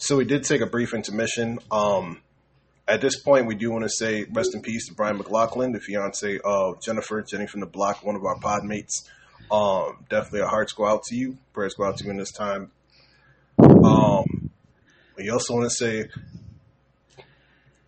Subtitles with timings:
[0.00, 1.58] So we did take a brief intermission.
[1.72, 2.20] Um,
[2.86, 5.80] at this point, we do want to say rest in peace to Brian McLaughlin, the
[5.80, 9.10] fiance of Jennifer, Jenny from the block, one of our pod mates.
[9.50, 11.36] Um, definitely our hearts go out to you.
[11.52, 12.70] Prayers go out to you in this time.
[13.58, 14.50] Um,
[15.16, 16.08] we also want to say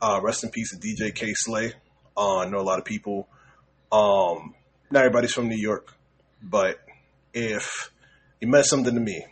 [0.03, 1.75] uh, rest in peace to DJ Kay Slay.
[2.17, 3.29] Uh, I know a lot of people.
[3.93, 4.55] Um,
[4.91, 5.95] not everybody's from New York,
[6.43, 6.81] but
[7.33, 7.93] if
[8.41, 9.25] you meant something to me,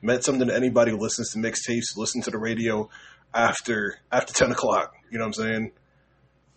[0.00, 2.88] meant something to anybody who listens to mixtapes, listen to the radio
[3.34, 4.94] after after ten o'clock.
[5.10, 5.72] You know what I'm saying?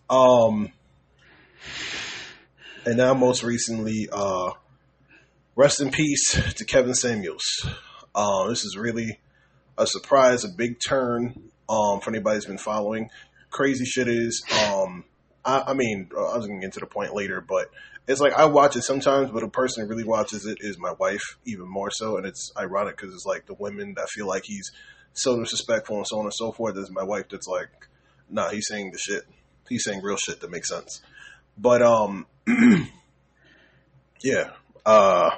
[0.10, 0.72] Um,
[2.86, 4.52] and now most recently, uh,
[5.56, 7.66] rest in peace to Kevin Samuels.
[8.14, 9.20] Uh, this is really
[9.78, 13.10] a surprise, a big turn um, for anybody who's been following.
[13.50, 15.06] Crazy shit is, um,
[15.44, 17.70] I, I mean, I was going to get to the point later, but
[18.08, 20.94] it's like I watch it sometimes, but a person that really watches it is my
[21.00, 22.18] wife, even more so.
[22.18, 24.72] And it's ironic because it's like the women that feel like he's
[25.14, 26.76] so disrespectful and so on and so forth.
[26.76, 27.70] There's my wife that's like,
[28.30, 29.24] nah, he's saying the shit.
[29.70, 31.02] He's saying real shit that makes sense.
[31.58, 32.26] But um,
[34.24, 34.52] yeah.
[34.86, 35.30] Uh,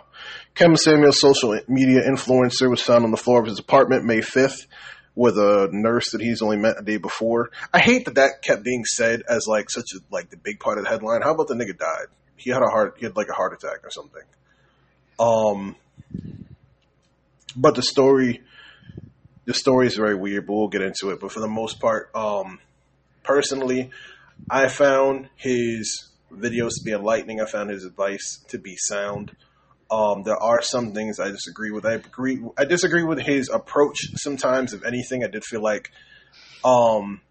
[0.55, 4.67] Kevin Samuel, social media influencer, was found on the floor of his apartment May 5th
[5.15, 7.51] with a nurse that he's only met a day before.
[7.73, 10.77] I hate that that kept being said as like such a like the big part
[10.77, 11.21] of the headline.
[11.21, 12.07] How about the nigga died?
[12.35, 12.95] He had a heart.
[12.97, 14.23] He had like a heart attack or something.
[15.19, 15.75] Um,
[17.55, 18.41] but the story,
[19.45, 20.47] the story is very weird.
[20.47, 21.19] But we'll get into it.
[21.19, 22.59] But for the most part, um,
[23.23, 23.91] personally,
[24.49, 27.39] I found his videos to be enlightening.
[27.39, 29.35] I found his advice to be sound.
[29.93, 31.85] Um, there are some things I disagree with.
[31.85, 32.41] I agree.
[32.57, 34.73] I disagree with his approach sometimes.
[34.73, 35.91] If anything, I did feel like
[36.65, 37.21] um,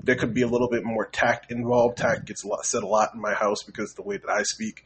[0.00, 1.98] there could be a little bit more tact involved.
[1.98, 4.30] Tact gets a lot, said a lot in my house because of the way that
[4.30, 4.84] I speak.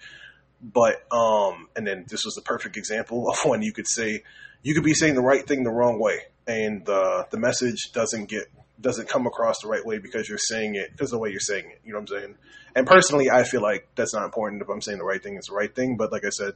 [0.62, 4.22] But um, and then this was the perfect example of when you could say
[4.62, 8.30] you could be saying the right thing the wrong way, and the the message doesn't
[8.30, 8.46] get
[8.80, 11.66] doesn't come across the right way because you're saying it because the way you're saying
[11.66, 11.80] it.
[11.84, 12.34] You know what I'm saying?
[12.76, 14.62] And personally, I feel like that's not important.
[14.62, 15.96] If I'm saying the right thing, it's the right thing.
[15.96, 16.52] But like I said,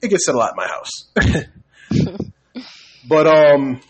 [0.00, 2.66] it gets said a lot in my house.
[3.08, 3.80] but um,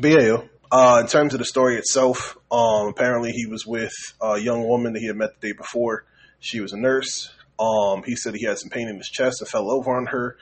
[0.00, 0.36] but yeah,
[0.70, 4.92] uh, in terms of the story itself, um, apparently he was with a young woman
[4.94, 6.04] that he had met the day before.
[6.40, 7.30] She was a nurse.
[7.58, 10.36] Um, he said he had some pain in his chest and fell over on her,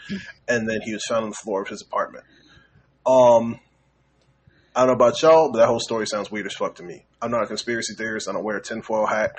[0.46, 2.24] and then he was found on the floor of his apartment.
[3.06, 3.58] Um,
[4.76, 7.06] I don't know about y'all, but that whole story sounds weird as fuck to me.
[7.22, 8.28] I'm not a conspiracy theorist.
[8.28, 9.32] I don't wear a tinfoil hat,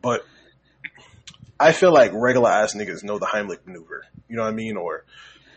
[0.00, 0.22] but
[1.60, 4.06] I feel like regular ass niggas know the Heimlich maneuver.
[4.28, 4.76] You know what I mean?
[4.78, 5.04] Or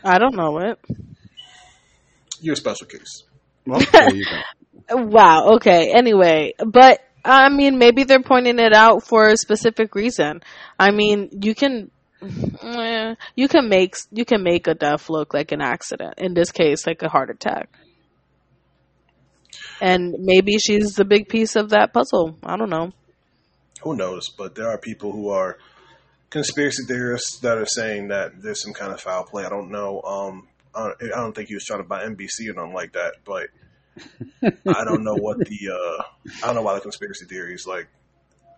[0.03, 0.77] I don't know it.
[2.41, 3.23] you're a special case.
[3.65, 4.31] Well, there you go.
[4.91, 5.53] Wow.
[5.55, 5.93] Okay.
[5.95, 10.41] Anyway, but I mean, maybe they're pointing it out for a specific reason.
[10.77, 11.89] I mean, you can.
[12.21, 16.15] eh, You can make you can make a death look like an accident.
[16.17, 17.69] In this case, like a heart attack.
[19.81, 22.37] And maybe she's the big piece of that puzzle.
[22.43, 22.91] I don't know.
[23.81, 24.29] Who knows?
[24.29, 25.57] But there are people who are
[26.29, 29.45] conspiracy theorists that are saying that there's some kind of foul play.
[29.45, 30.01] I don't know.
[30.01, 33.47] Um, I don't think he was trying to buy NBC or nothing like that, but
[34.67, 36.03] I don't know what the uh,
[36.41, 37.87] I don't know why the conspiracy theories like.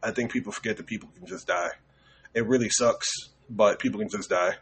[0.02, 1.72] I think people forget that people can just die.
[2.34, 3.08] It really sucks,
[3.50, 4.53] but people can just die.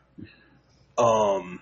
[0.98, 1.60] Um,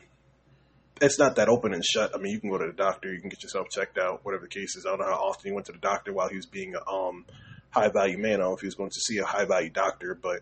[1.02, 2.12] it's not that open and shut.
[2.16, 4.44] I mean, you can go to the doctor, you can get yourself checked out, whatever
[4.44, 4.86] the case is.
[4.86, 6.90] I don't know how often he went to the doctor while he was being a
[6.90, 7.26] um,
[7.72, 8.34] high value man.
[8.34, 10.42] I don't know if he was going to see a high value doctor, but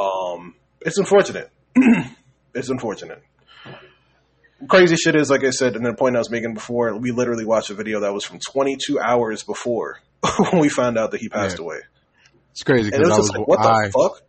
[0.00, 1.50] um, it's unfortunate.
[2.54, 3.22] it's unfortunate.
[4.68, 7.10] Crazy shit is, like I said, and then the point I was making before, we
[7.10, 10.00] literally watched a video that was from 22 hours before
[10.50, 11.64] when we found out that he passed Yeah.
[11.64, 11.78] away.
[12.52, 14.22] It's crazy And it because was I was like, what the I, fuck?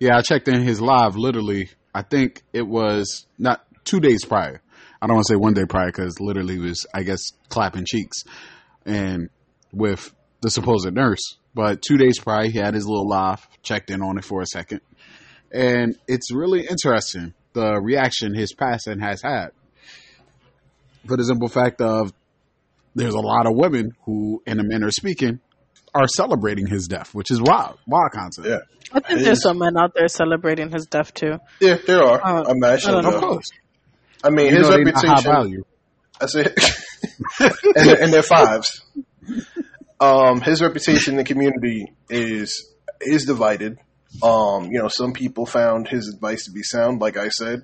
[0.00, 1.68] Yeah, I checked in his live literally.
[1.94, 4.62] I think it was not two days prior.
[5.00, 7.84] I don't want to say one day prior because literally he was, I guess, clapping
[7.86, 8.18] cheeks
[8.84, 9.30] and
[9.72, 11.36] with the supposed nurse.
[11.54, 14.46] But two days prior, he had his little live, checked in on it for a
[14.46, 14.80] second.
[15.52, 19.48] And it's really interesting the reaction his passing has had.
[21.06, 22.12] For the simple fact of
[22.94, 25.40] there's a lot of women who, in a manner of speaking,
[25.94, 28.46] are celebrating his death, which is wild, wild concept.
[28.46, 28.58] Yeah.
[28.92, 31.38] I think there's some men out there celebrating his death too.
[31.60, 32.20] Yeah, there are.
[32.24, 32.98] Uh, I'm actually.
[32.98, 33.50] I don't Of course.
[34.24, 35.22] I mean, You his know high reputation.
[35.22, 35.64] value.
[36.20, 36.54] I said,
[37.40, 38.82] and, they're, and they're fives.
[40.00, 42.66] Um, his reputation in the community is
[43.00, 43.78] is divided.
[44.22, 47.62] Um, you know, some people found his advice to be sound, like I said,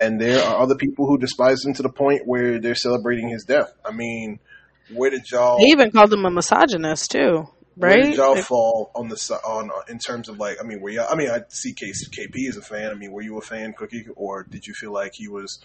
[0.00, 3.44] and there are other people who despise him to the point where they're celebrating his
[3.44, 3.72] death.
[3.84, 4.40] I mean,
[4.88, 5.58] where did y'all?
[5.58, 8.04] They even called him a misogynist too, Where right?
[8.06, 10.58] did y'all Like, fall on the si- on uh, in terms of like?
[10.60, 11.06] I mean, were y'all?
[11.10, 12.90] I mean, I see KP as a fan.
[12.90, 15.60] I mean, were you a fan, Cookie, or did you feel like he was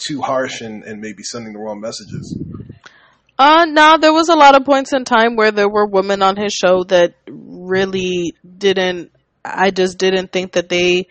[0.00, 2.36] too harsh and, and maybe sending the wrong messages?
[3.38, 6.36] Uh, no, there was a lot of points in time where there were women on
[6.36, 9.12] his show that really didn't.
[9.42, 11.06] I just didn't think that they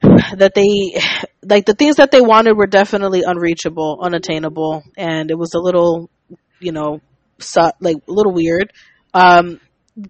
[0.00, 1.00] that they
[1.42, 6.08] like the things that they wanted were definitely unreachable, unattainable, and it was a little,
[6.60, 7.00] you know,
[7.80, 8.72] like a little weird.
[9.12, 9.60] Um,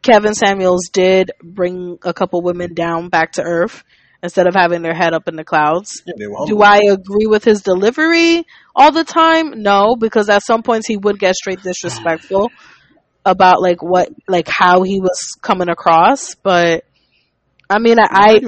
[0.03, 3.83] Kevin Samuels did bring a couple women down back to earth
[4.23, 6.03] instead of having their head up in the clouds.
[6.07, 6.63] Yeah, Do.
[6.63, 9.63] I agree with his delivery all the time?
[9.63, 12.51] No, because at some points he would get straight disrespectful
[13.25, 16.35] about like what like how he was coming across.
[16.35, 16.85] But
[17.69, 18.41] I mean, I I,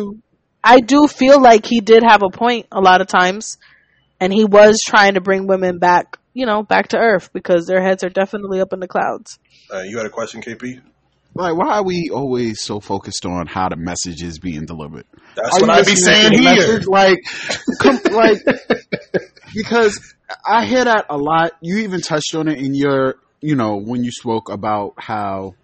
[0.63, 3.59] I do feel like he did have a point a lot of times,
[4.21, 7.83] and he was trying to bring women back, you know, back to earth because their
[7.83, 9.39] heads are definitely up in the clouds.
[9.73, 10.81] Uh, you had a question, KP?
[11.35, 15.05] Like, why are we always so focused on how the message is being delivered?
[15.35, 16.55] That's Are what you I be saying here.
[16.55, 16.87] message?
[16.87, 17.19] Like,
[17.81, 18.39] come, like,
[19.55, 20.15] because
[20.47, 21.53] I hear that a lot.
[21.61, 25.55] You even touched on it in your, you know, when you spoke about how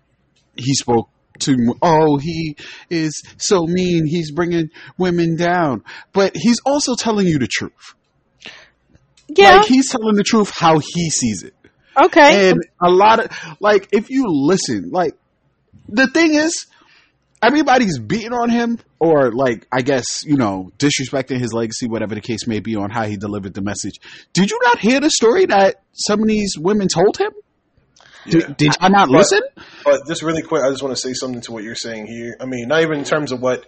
[0.57, 1.09] he spoke
[1.41, 2.57] to, oh, he
[2.91, 4.07] is so mean.
[4.07, 7.95] He's bringing women down, but he's also telling you the truth.
[9.29, 9.59] Yeah.
[9.59, 11.55] Like, he's telling the truth how he sees it.
[12.05, 12.51] okay.
[12.51, 13.31] And a lot of
[13.61, 15.15] like if you listen, like
[15.91, 16.67] the thing is
[17.43, 22.21] everybody's beating on him or like I guess, you know, disrespecting his legacy, whatever the
[22.21, 23.99] case may be on how he delivered the message.
[24.33, 27.31] Did you not hear the story that some of these women told him?
[28.29, 28.55] Did, Yeah.
[28.57, 29.41] did I not But- listen?
[29.85, 32.37] But just really quick, I just want to say something to what you're saying here.
[32.39, 33.65] I mean, not even in terms of what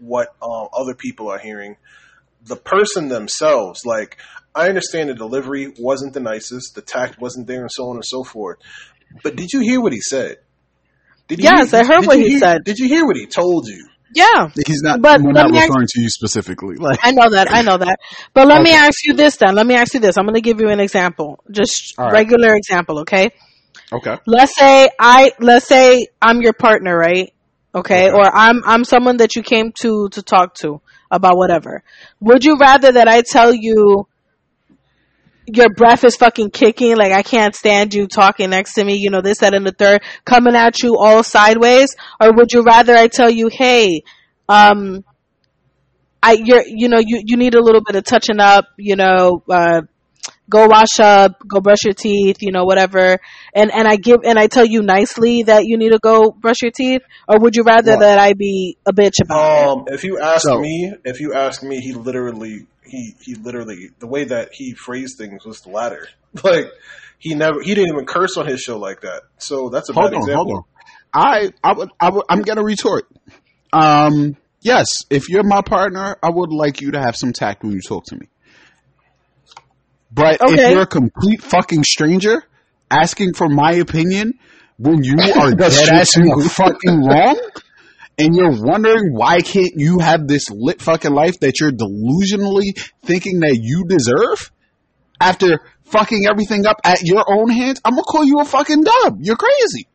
[0.00, 1.76] what um, other people are hearing.
[2.44, 4.16] The person themselves, like
[4.54, 8.04] I understand the delivery wasn't the nicest, the tact wasn't there, and so on and
[8.04, 8.58] so forth.
[9.22, 10.36] But did you hear what he said?
[11.28, 12.64] Did you Yes, I heard did what he hear- said.
[12.64, 13.86] Did you hear what he told you?
[14.14, 14.48] yeah.
[14.66, 16.76] He's not But we're let not me ask- referring to you specifically.
[16.80, 17.52] Like I know that.
[17.52, 17.98] I know that.
[18.34, 19.54] But let me ask you this then.
[19.54, 20.16] Let me ask you this.
[20.16, 21.44] I'm going to give you an example.
[21.50, 22.12] Just All right.
[22.14, 23.30] regular example, okay?
[23.92, 24.16] Okay.
[24.26, 27.32] Let's say I let's say I'm your partner, right?
[27.74, 28.08] Okay?
[28.08, 28.10] Okay.
[28.10, 30.80] Or I'm I'm someone that you came to to talk to
[31.10, 31.82] about whatever.
[32.20, 34.07] Would you rather that I tell you
[35.52, 39.10] your breath is fucking kicking, like I can't stand you talking next to me, you
[39.10, 41.94] know, this, that, and the third, coming at you all sideways?
[42.20, 44.02] Or would you rather I tell you, hey,
[44.48, 45.04] um,
[46.22, 49.42] I, you're, you know, you, you need a little bit of touching up, you know,
[49.48, 49.82] uh,
[50.50, 53.18] go wash up, go brush your teeth, you know, whatever.
[53.54, 56.62] And, and I give, and I tell you nicely that you need to go brush
[56.62, 57.02] your teeth?
[57.28, 59.68] Or would you rather Well- that I be a bitch about it?
[59.68, 63.90] Um, if you ask So- me, if you ask me, he literally, he he literally,
[63.98, 66.08] the way that he phrased things was the latter.
[66.44, 66.66] Like
[67.18, 69.22] he never, he didn't even curse on his show like that.
[69.38, 70.44] So that's a hold bad on, example.
[70.44, 70.64] hold on.
[71.14, 73.08] I, I would, I would, I'm gonna retort.
[73.72, 77.72] Um, yes, if you're my partner, I would like you to have some tact when
[77.72, 78.28] you talk to me.
[80.12, 82.44] But if you're a complete fucking stranger
[82.90, 84.38] asking for my opinion
[84.78, 86.42] when you are dead That's ass true, in too.
[86.44, 87.40] the fucking wrong,
[88.18, 93.40] and you're wondering why can't you have this lit fucking life that you're delusionally thinking
[93.40, 94.50] that you deserve
[95.20, 99.18] after fucking everything up at your own hands, I'm gonna call you a fucking dub.
[99.20, 99.86] You're crazy.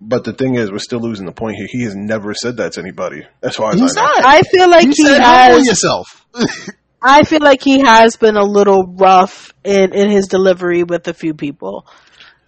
[0.00, 1.68] But the thing is, we're still losing the point here.
[1.70, 4.06] He has never said that to anybody, That's far as He's I know.
[4.08, 4.24] not.
[4.26, 6.26] I feel like He he said humble has yourself.
[7.02, 11.14] I feel like he has been a little rough in, in his delivery with a
[11.14, 11.86] few people.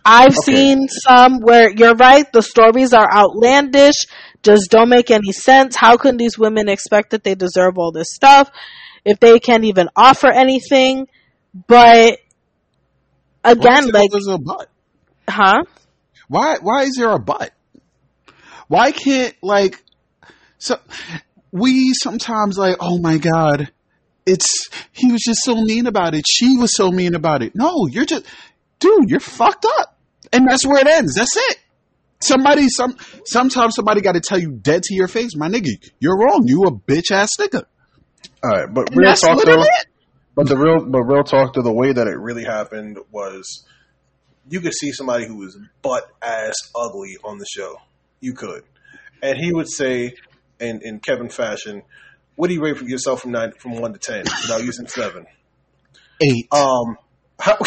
[0.04, 0.52] I've Okay.
[0.52, 3.96] seen some where you're right, the stories are outlandish,
[4.44, 5.74] just don't make any sense.
[5.74, 8.50] How can these women expect that they deserve all this stuff
[9.04, 11.08] if they can't even offer anything?
[11.66, 12.18] But
[13.42, 14.68] again, like, there's a but.
[15.28, 15.64] huh?
[16.28, 16.58] Why?
[16.60, 17.52] Why is there a but?
[18.68, 19.82] Why can't like
[20.58, 20.78] so?
[21.52, 23.70] We sometimes like, oh my god,
[24.26, 26.24] it's he was just so mean about it.
[26.28, 27.54] She was so mean about it.
[27.54, 28.24] No, you're just,
[28.80, 29.98] dude, you're fucked up,
[30.32, 31.14] and that's where it ends.
[31.14, 31.58] That's it.
[32.24, 35.68] Somebody, some, sometimes somebody got to tell you dead to your face, my nigga,
[36.00, 36.44] you're wrong.
[36.46, 37.64] You a bitch ass nigga.
[38.42, 39.64] All right, but And real talk though.
[40.34, 43.64] But the real, but real talk to the way that it really happened was,
[44.48, 47.76] you could see somebody who was butt ass ugly on the show.
[48.20, 48.64] You could,
[49.22, 50.14] and he would say,
[50.58, 51.82] in in Kevin fashion,
[52.36, 55.26] "What do you rate for yourself from nine, from one to ten without using seven?
[56.20, 56.48] Eight.
[56.52, 56.96] Um,
[57.38, 57.58] how,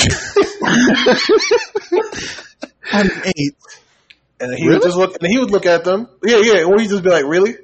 [2.91, 3.55] I'm eight.
[4.39, 4.77] And he Really?
[4.79, 6.07] would just look, and he would look at them.
[6.23, 7.55] Yeah, yeah, or he'd just be like, "Really?"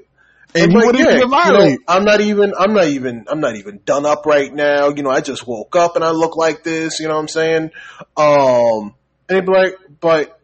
[0.55, 1.77] And I'm he like, yeah, you know.
[1.87, 2.53] I'm not even.
[2.57, 3.25] I'm not even.
[3.27, 4.89] I'm not even done up right now.
[4.89, 6.99] You know, I just woke up and I look like this.
[6.99, 7.71] You know what I'm saying?
[8.15, 8.93] Um,
[9.27, 10.39] and they'd be like, but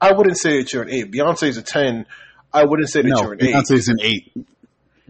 [0.00, 1.10] I wouldn't say that you're an eight.
[1.10, 2.06] Beyonce's a ten.
[2.52, 3.54] I wouldn't say that no, you're an eight.
[3.54, 4.32] Beyonce's an eight.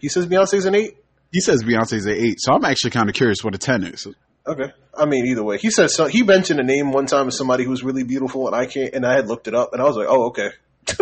[0.01, 0.97] He says Beyonce's an eight.
[1.33, 4.07] He says Beyonce's an eight, so I'm actually kind of curious what a ten is.
[4.47, 4.73] Okay.
[4.97, 6.07] I mean, either way, he said so.
[6.07, 8.95] He mentioned a name one time of somebody who was really beautiful, and I can't.
[8.95, 10.51] And I had looked it up, and I was like, oh, okay.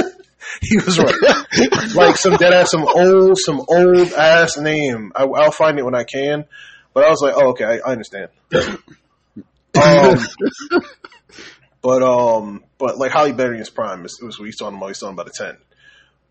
[0.60, 1.94] he was right.
[1.94, 5.12] like some dead ass, some old, some old ass name.
[5.14, 6.46] I, I'll find it when I can.
[6.94, 8.28] But I was like, oh, okay, I, I understand.
[8.54, 10.18] um,
[11.82, 14.88] but um, but like Halle Berry's prime, it was what he's talking about.
[14.88, 15.58] He's talking about a ten.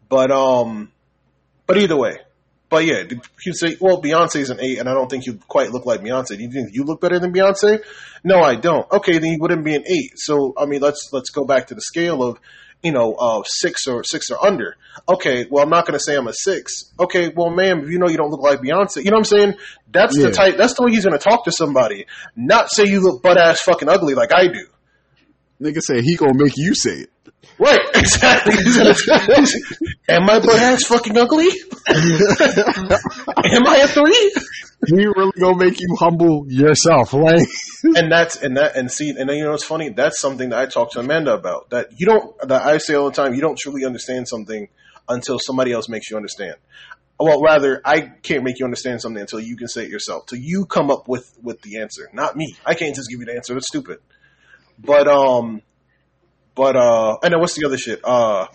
[0.09, 0.91] But um,
[1.67, 2.17] but either way,
[2.73, 3.03] but yeah,
[3.45, 6.37] you say, well, Beyonce's an eight, and I don't think you quite look like Beyonce.
[6.37, 7.83] Do you think you look better than Beyonce?
[8.23, 8.91] No, I don't.
[8.91, 10.13] Okay, then you wouldn't be an eight.
[10.15, 12.39] So I mean, let's let's go back to the scale of
[12.81, 14.75] you know, uh, six or six or under.
[15.07, 16.91] Okay, well, I'm not going to say I'm a six.
[16.99, 19.23] Okay, well, ma'am, if you know you don't look like Beyonce, you know what I'm
[19.25, 19.53] saying?
[19.91, 20.25] That's yeah.
[20.25, 20.57] the type.
[20.57, 22.07] That's the way he's going to talk to somebody.
[22.35, 24.65] Not say you look butt ass fucking ugly like I do.
[25.63, 27.09] Nigga say he gonna make you say it.
[27.57, 28.53] Right, exactly.
[30.09, 31.47] Am I butt ass fucking ugly?
[31.87, 34.33] Am I a three?
[34.87, 37.47] He really gonna make you humble yourself, like.
[37.83, 39.89] and that's and that and see and then you know what's funny?
[39.89, 41.69] That's something that I talk to Amanda about.
[41.69, 43.33] That you don't that I say all the time.
[43.33, 44.67] You don't truly understand something
[45.07, 46.55] until somebody else makes you understand.
[47.17, 50.25] Well, rather, I can't make you understand something until you can say it yourself.
[50.25, 52.57] Till you come up with with the answer, not me.
[52.65, 53.55] I can't just give you the answer.
[53.55, 53.99] It's stupid.
[54.79, 55.61] But um,
[56.55, 58.01] but uh, and then what's the other shit?
[58.03, 58.47] Uh,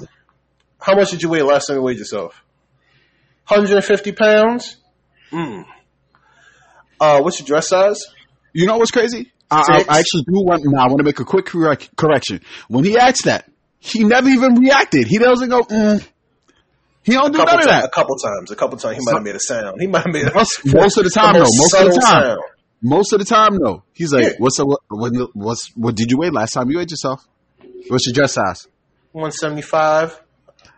[0.81, 2.43] how much did you weigh last time you weighed yourself?
[3.49, 4.77] 150 pounds.
[5.31, 5.63] Hmm.
[7.01, 8.05] Uh, what's your dress size?
[8.53, 9.33] You know what's crazy?
[9.51, 10.63] I, I, actually do want.
[10.65, 12.43] Now I want to make a quick correct, correction.
[12.69, 15.07] When he asked that, he never even reacted.
[15.07, 15.63] He doesn't go.
[15.63, 16.07] Mm.
[17.03, 17.85] He don't do none of that.
[17.85, 18.51] A couple times.
[18.51, 18.99] A couple times.
[18.99, 19.81] He might have made a sound.
[19.81, 21.35] He might have made a, most, most of the time.
[21.35, 21.41] though.
[21.41, 22.23] most of the time.
[22.23, 22.41] Sound.
[22.81, 23.83] Most of the time, though.
[23.93, 24.31] He's like, yeah.
[24.39, 24.69] "What's up?
[24.89, 27.27] what, what's what did you weigh last time you weighed yourself?
[27.89, 28.69] What's your dress size?
[29.13, 30.21] One seventy five,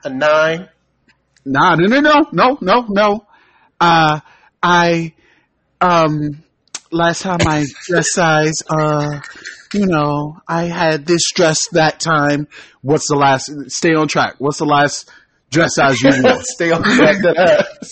[0.04, 0.69] a nine.
[1.45, 3.26] Nah, no, no, no, no, no, no.
[3.80, 4.21] Uh,
[4.62, 5.14] I
[5.80, 6.42] um
[6.90, 9.21] last time I dress size, uh,
[9.75, 12.49] you know, I had this dress that time.
[12.83, 13.50] What's the last?
[13.69, 14.37] Stay on track.
[14.38, 15.11] What's the last
[15.50, 16.42] dress size you wore?
[16.42, 17.16] stay on track.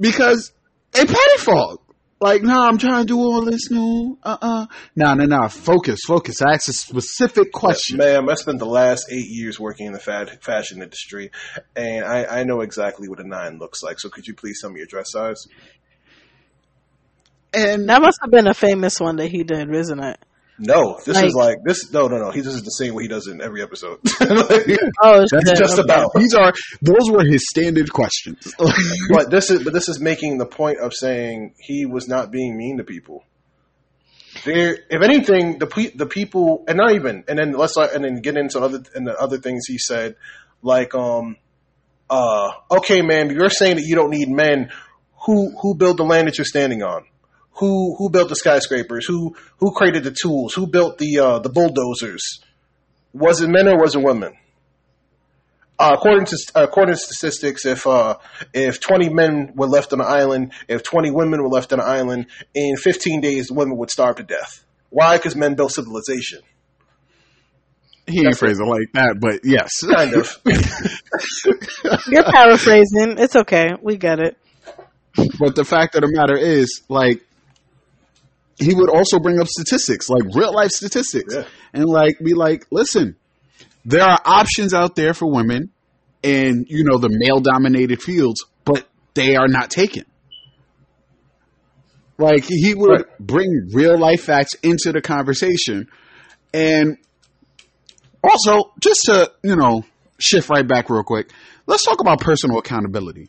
[0.00, 0.52] because
[0.94, 1.82] a petty fault.
[2.20, 4.18] Like, no, I'm trying to do all this new.
[4.22, 4.62] Uh uh-uh.
[4.62, 4.66] uh.
[4.96, 5.48] No, no, no.
[5.48, 6.42] Focus, focus.
[6.42, 7.98] Ask a specific question.
[7.98, 11.30] Ma'am, I spent the last eight years working in the fad- fashion industry,
[11.76, 14.00] and I, I know exactly what a nine looks like.
[14.00, 15.46] So could you please tell me your dress size?
[17.54, 20.18] And that must have been a famous one that he did, isn't it?
[20.58, 21.92] No, this like, is like this.
[21.92, 22.30] No, no, no.
[22.30, 24.00] He does the same way he does it in every episode.
[24.20, 24.66] like,
[25.02, 26.12] oh, that's just about.
[26.14, 28.54] These are those were his standard questions.
[29.08, 32.56] but this is but this is making the point of saying he was not being
[32.56, 33.24] mean to people.
[34.44, 38.36] There, if anything, the the people, and not even, and then let's and then get
[38.36, 40.16] into other and the other things he said,
[40.62, 41.36] like um,
[42.10, 44.70] uh, okay, man, you're saying that you don't need men.
[45.26, 47.04] Who who build the land that you're standing on?
[47.58, 51.48] Who who built the skyscrapers, who who created the tools, who built the uh, the
[51.48, 52.40] bulldozers.
[53.12, 54.36] Was it men or was it women?
[55.78, 58.16] Uh, according to uh, according to statistics, if uh,
[58.52, 61.86] if twenty men were left on an island, if twenty women were left on an
[61.86, 64.64] island, in fifteen days, the women would starve to death.
[64.90, 65.16] Why?
[65.16, 66.40] Because men built civilization.
[68.06, 70.40] He ain't phrasing like that, but yes, kind of.
[72.08, 73.18] You're paraphrasing.
[73.18, 73.74] It's okay.
[73.82, 74.38] We get it.
[75.38, 77.22] But the fact of the matter is, like,
[78.58, 81.44] he would also bring up statistics, like real life statistics, yeah.
[81.72, 83.16] and like be like, listen,
[83.84, 85.70] there are options out there for women
[86.22, 90.04] in you know the male dominated fields, but they are not taken.
[92.18, 93.18] Like he would right.
[93.20, 95.88] bring real life facts into the conversation,
[96.52, 96.98] and
[98.24, 99.84] also just to you know
[100.18, 101.30] shift right back real quick,
[101.66, 103.28] let's talk about personal accountability.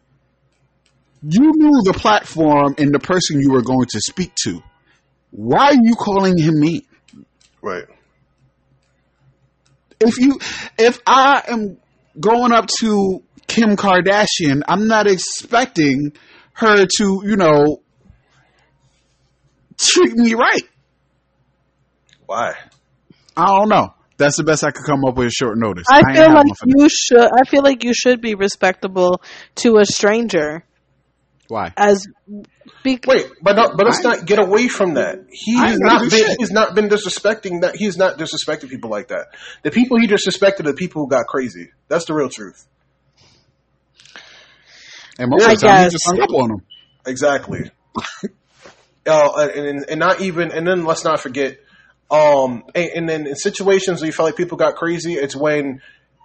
[1.22, 4.64] You knew the platform and the person you were going to speak to
[5.32, 6.86] why are you calling him me?
[7.62, 7.86] Right.
[10.00, 10.40] If you,
[10.78, 11.78] if I am
[12.20, 16.14] going up to Kim Kardashian, I'm not expecting
[16.54, 17.82] her to, you know,
[19.78, 20.64] treat me right.
[22.26, 22.54] Why?
[23.36, 23.94] I don't know.
[24.18, 25.86] That's the best I could come up with short notice.
[25.90, 27.22] I, I feel like you should.
[27.22, 29.22] I feel like you should be respectable
[29.56, 30.66] to a stranger.
[31.50, 31.74] Why?
[31.75, 32.06] As
[32.84, 35.25] be- wait, but not, but let's I, not get away from that.
[35.32, 36.10] He has not been.
[36.12, 36.38] Shit.
[36.38, 37.75] He's not been disrespecting that.
[37.75, 39.29] He's not disrespecting people like that.
[39.63, 41.72] The people he disrespected are the people who got crazy.
[41.88, 42.68] That's the real truth.
[45.18, 46.62] And most yeah, of the time, he just hung up on them.
[47.08, 47.72] Exactly.
[49.08, 50.51] uh, and, and not even.
[50.51, 51.58] And then let's not forget.
[52.12, 55.82] Um, and, and then in situations where you feel like people got crazy, it's when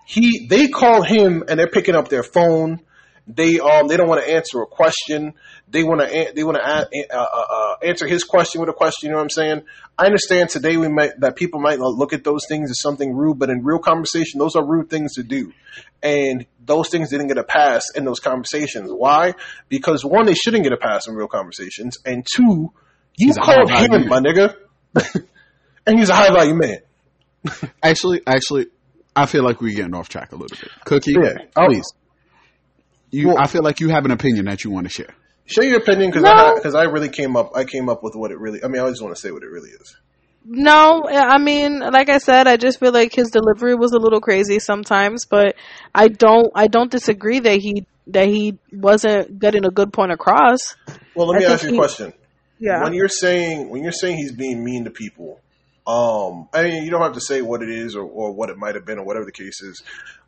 [0.06, 2.80] he they call him and they're picking up their phone
[3.26, 5.32] they um they don't want to answer a question.
[5.68, 9.08] They want to they want to uh, uh, uh, answer his question with a question.
[9.08, 9.62] You know what I'm saying?
[9.98, 13.38] I understand today we might that people might look at those things as something rude,
[13.38, 15.52] but in real conversation, those are rude things to do,
[16.02, 18.90] and those things didn't get a pass in those conversations.
[18.92, 19.34] Why?
[19.68, 22.72] Because one, they shouldn't get a pass in real conversations, and two,
[23.16, 24.54] you He's called high value my nigga,
[25.86, 26.78] and he's a high value man.
[27.82, 28.66] Actually, actually,
[29.14, 30.70] I feel like we're getting off track a little bit.
[30.84, 31.44] Cookie, Yeah.
[31.56, 31.66] Oh.
[31.66, 31.84] please.
[33.14, 35.14] You, Well- I feel like you have an opinion that you want to share.
[35.46, 36.30] Share your opinion because No.
[36.30, 38.64] I because I really came up I came up with what it really.
[38.64, 39.94] I mean, I just want to say what it really is.
[40.46, 44.20] No, I mean, like I said, I just feel like his delivery was a little
[44.20, 45.54] crazy sometimes, but
[45.94, 50.58] I don't, I don't disagree that he that he wasn't getting a good point across.
[51.14, 52.12] Well, let me think ask you a he- question.
[52.58, 52.82] Yeah.
[52.82, 55.40] When you're saying when you're saying he's being mean to people,
[55.86, 58.56] um, I mean, you don't have to say what it is or, or what it
[58.56, 59.82] might have been or whatever the case is.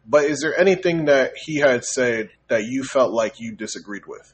[0.08, 4.32] But is there anything that he had said that you felt like you disagreed with?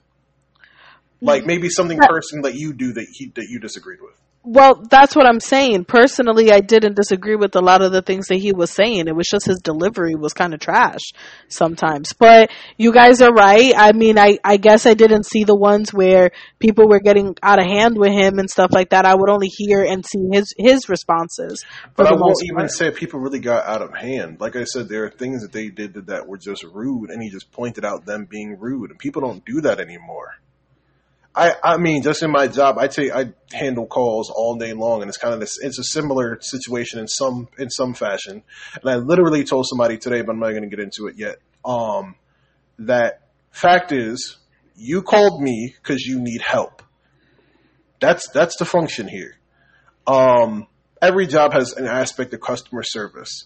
[1.21, 1.47] Like mm.
[1.47, 2.09] maybe something Yeah.
[2.09, 4.21] personal that you do that he that you disagreed with.
[4.45, 5.85] Well, that's what I'm saying.
[5.85, 9.07] Personally, I didn't disagree with a lot of the things that he was saying.
[9.07, 11.13] It was just his delivery was kind of trash
[11.47, 12.13] sometimes.
[12.13, 13.73] But you guys are right.
[13.77, 17.61] I mean, I, I guess I didn't see the ones where people were getting out
[17.61, 19.07] of hand with him and stuff like that.
[19.07, 21.65] I would only hear and see his, his responses.
[21.95, 24.41] But I won't even say people really got out of hand.
[24.41, 27.23] Like I said, there are things that they did that, that were just rude, and
[27.23, 30.35] he just pointed out them being rude, and people don't do that anymore.
[31.35, 35.01] I, I mean, just in my job, I take I handle calls all day long,
[35.01, 35.59] and it's kind of this.
[35.61, 38.43] It's a similar situation in some in some fashion.
[38.75, 41.37] And I literally told somebody today, but I'm not going to get into it yet.
[41.65, 42.17] Um,
[42.81, 44.37] that fact is,
[44.77, 46.83] you called me because you need help.
[48.01, 49.39] That's that's the function here.
[50.07, 50.67] Um,
[51.01, 53.45] every job has an aspect of customer service.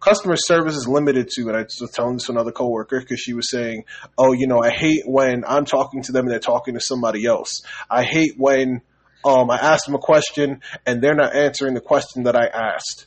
[0.00, 3.32] Customer service is limited to, and I was telling this to another coworker because she
[3.32, 3.84] was saying,
[4.16, 7.26] "Oh, you know, I hate when I'm talking to them and they're talking to somebody
[7.26, 7.62] else.
[7.90, 8.82] I hate when
[9.24, 13.06] um, I ask them a question and they're not answering the question that I asked."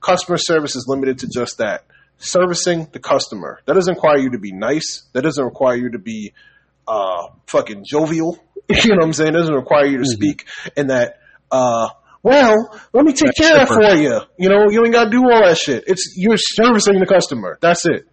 [0.00, 1.84] Customer service is limited to just that
[2.18, 3.60] servicing the customer.
[3.66, 5.04] That doesn't require you to be nice.
[5.12, 6.32] That doesn't require you to be
[6.86, 8.38] uh, fucking jovial.
[8.68, 9.28] You know what I'm saying?
[9.28, 10.44] It doesn't require you to speak
[10.76, 11.20] in that,
[11.52, 11.90] uh,
[12.26, 14.20] well, let me take That care of it for you.
[14.36, 15.84] You know, you ain't got to do all that shit.
[15.86, 17.56] It's you're servicing the customer.
[17.60, 18.06] That's it.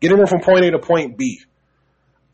[0.00, 1.38] Getting them from point A to point B.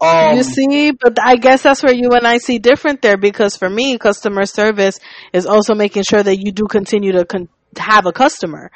[0.01, 3.57] Um, you see, but I guess that's where you and I see different there because
[3.57, 4.99] for me, customer service
[5.33, 8.71] is also making sure that you do continue to con- have a customer.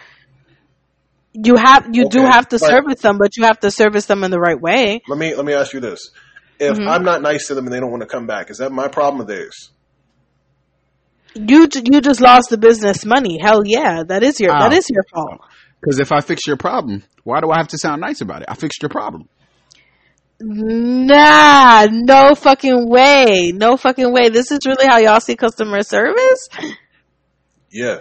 [1.32, 4.24] You have, you do have to but- service them, but you have to service them
[4.24, 5.00] in the right way.
[5.08, 6.10] let me let me ask you this:
[6.58, 6.88] If Mm-hmm.
[6.88, 8.88] I'm not nice to them and they don't want to come back, is that my
[8.88, 9.70] problem or theirs?
[11.34, 13.38] You you just lost the business money.
[13.40, 14.76] Hell yeah, that is your that Ow.
[14.76, 15.40] is your fault.
[15.80, 18.48] Because if I fix your problem, why do I have to sound nice about it?
[18.50, 19.28] I fixed your problem.
[20.42, 24.30] Nah, no fucking way, no fucking way.
[24.30, 26.48] This is really how y'all see customer service.
[27.70, 27.98] Yeah.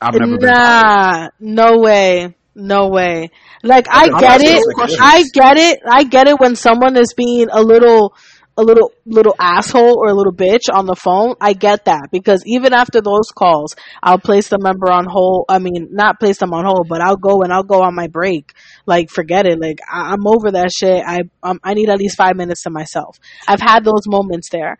[0.00, 0.48] I've never been.
[0.48, 2.34] Nah, no way.
[2.54, 3.30] No way.
[3.62, 4.98] Like I I'm get it.
[4.98, 5.80] I get it.
[5.86, 8.14] I get it when someone is being a little
[8.56, 11.34] a little little asshole or a little bitch on the phone.
[11.40, 15.46] I get that because even after those calls, I'll place the member on hold.
[15.48, 18.08] I mean, not place them on hold, but I'll go and I'll go on my
[18.08, 18.52] break.
[18.86, 19.60] Like forget it.
[19.60, 21.02] Like I, I'm over that shit.
[21.06, 23.18] I um, I need at least five minutes to myself.
[23.46, 24.78] I've had those moments there,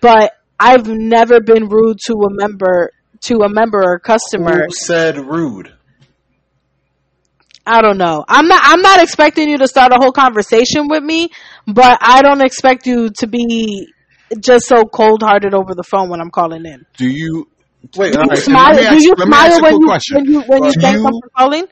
[0.00, 2.90] but I've never been rude to a member
[3.22, 4.64] to a member or customer.
[4.64, 5.75] Who said rude?
[7.66, 8.24] I don't know.
[8.28, 8.60] I'm not.
[8.64, 11.30] I'm not expecting you to start a whole conversation with me,
[11.66, 13.88] but I don't expect you to be
[14.40, 16.84] just so cold hearted over the phone when I'm calling in.
[16.96, 17.48] Do you
[17.96, 18.72] Wait, Do you right, smile?
[18.74, 20.80] let Do ask- you let me ask smile when you when you when you Do
[20.80, 21.64] thank you- them for calling?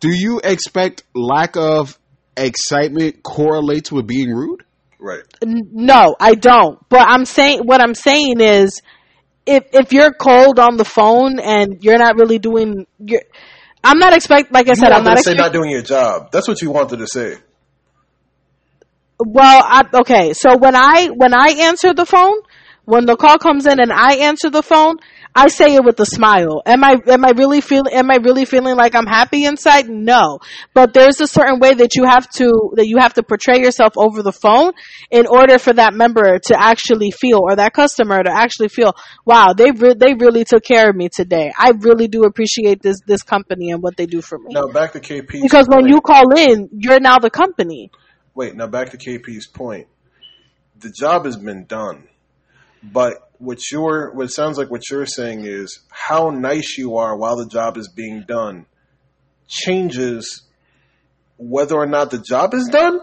[0.00, 1.98] do you expect lack of
[2.36, 4.64] excitement correlates with being rude?
[4.98, 5.22] right.
[5.44, 6.78] No, I don't.
[6.88, 8.80] But I'm saying what I'm saying is,
[9.46, 13.22] if if you're cold on the phone and you're not really doing your,
[13.82, 14.52] I'm not expect.
[14.52, 16.30] Like I You said, I'm not to say not doing your job.
[16.32, 17.38] That's what you wanted to say.
[19.18, 20.32] Well, I, okay.
[20.32, 22.36] So when I when I answer the phone,
[22.84, 24.96] when the call comes in and I answer the phone,
[25.34, 26.62] I say it with a smile.
[26.66, 29.88] Am I am I really feeling am I really feeling like I'm happy inside?
[29.88, 30.40] No.
[30.74, 33.92] But there's a certain way that you have to that you have to portray yourself
[33.96, 34.72] over the phone
[35.10, 39.52] in order for that member to actually feel or that customer to actually feel, wow,
[39.56, 41.52] they re- they really took care of me today.
[41.56, 44.52] I really do appreciate this this company and what they do for me.
[44.52, 45.90] Now back to KP because when point.
[45.90, 47.90] you call in, you're now the company.
[48.34, 49.86] wait, now back to KP's point.
[50.80, 52.08] The job has been done,
[52.82, 57.16] but what you're, what it sounds like what you're saying is how nice you are
[57.16, 58.66] while the job is being done
[59.48, 60.42] changes
[61.38, 63.00] whether or not the job is done.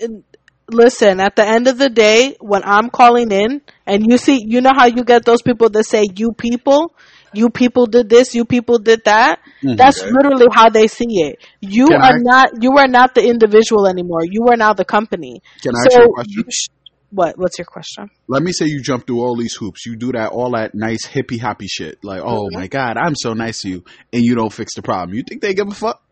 [0.00, 0.22] And
[0.68, 4.60] listen, at the end of the day, when I'm calling in and you see, you
[4.60, 6.94] know how you get those people that say, you people,
[7.32, 9.40] you people did this, you people did that.
[9.64, 9.76] Mm-hmm.
[9.76, 11.38] That's literally how they see it.
[11.60, 14.20] You Can are I- not, you are not the individual anymore.
[14.24, 15.40] You are now the company.
[15.62, 16.32] Can I ask you a question?
[16.36, 16.68] you sh-
[17.12, 18.10] what, what's your question?
[18.28, 19.84] Let me say you jump through all these hoops.
[19.86, 21.98] You do that all that nice hippy hoppy shit.
[22.02, 22.58] Like, oh Mm-hmm.
[22.60, 25.14] my god, I'm so nice to you, and you don't fix the problem.
[25.16, 26.02] You think they give a fuck?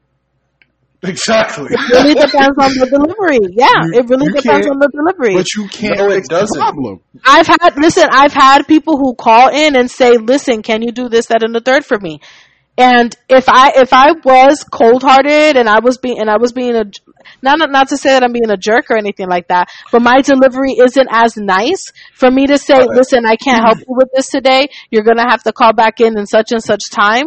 [1.03, 1.69] Exactly.
[1.71, 3.39] It really depends on the delivery.
[3.57, 5.35] Yeah, You- it really depends on the delivery.
[5.35, 6.61] But you can't No, it doesn't.
[6.61, 7.01] problem.
[7.25, 8.07] I've had listen.
[8.13, 11.55] I've had people who call in and say, "Listen, can you do this, that, and
[11.55, 12.21] the third for me?"
[12.81, 16.53] And if I if I was cold hearted and I was being and I was
[16.53, 16.85] being a
[17.43, 20.01] not not- not to say that I'm being a jerk or anything like that, but
[20.01, 22.87] my delivery isn't as nice for me to say, Okay.
[22.87, 24.69] "Listen, I can't help you with this today.
[24.91, 27.27] You're gonna have to call back in in such and such time."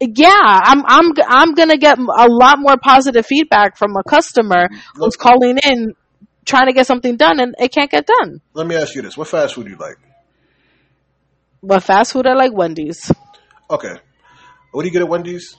[0.00, 0.30] Yeah,
[0.70, 5.58] I'm I'm I'm gonna get a lot more positive feedback from a customer who's calling
[5.58, 5.94] in
[6.44, 8.40] trying to get something done and it can't get done.
[8.54, 9.96] Let me ask you this: What fast food do you like?
[11.60, 13.10] What fast food, I like Wendy's.
[13.68, 13.94] Okay.
[14.72, 15.56] What do you get at Wendy's?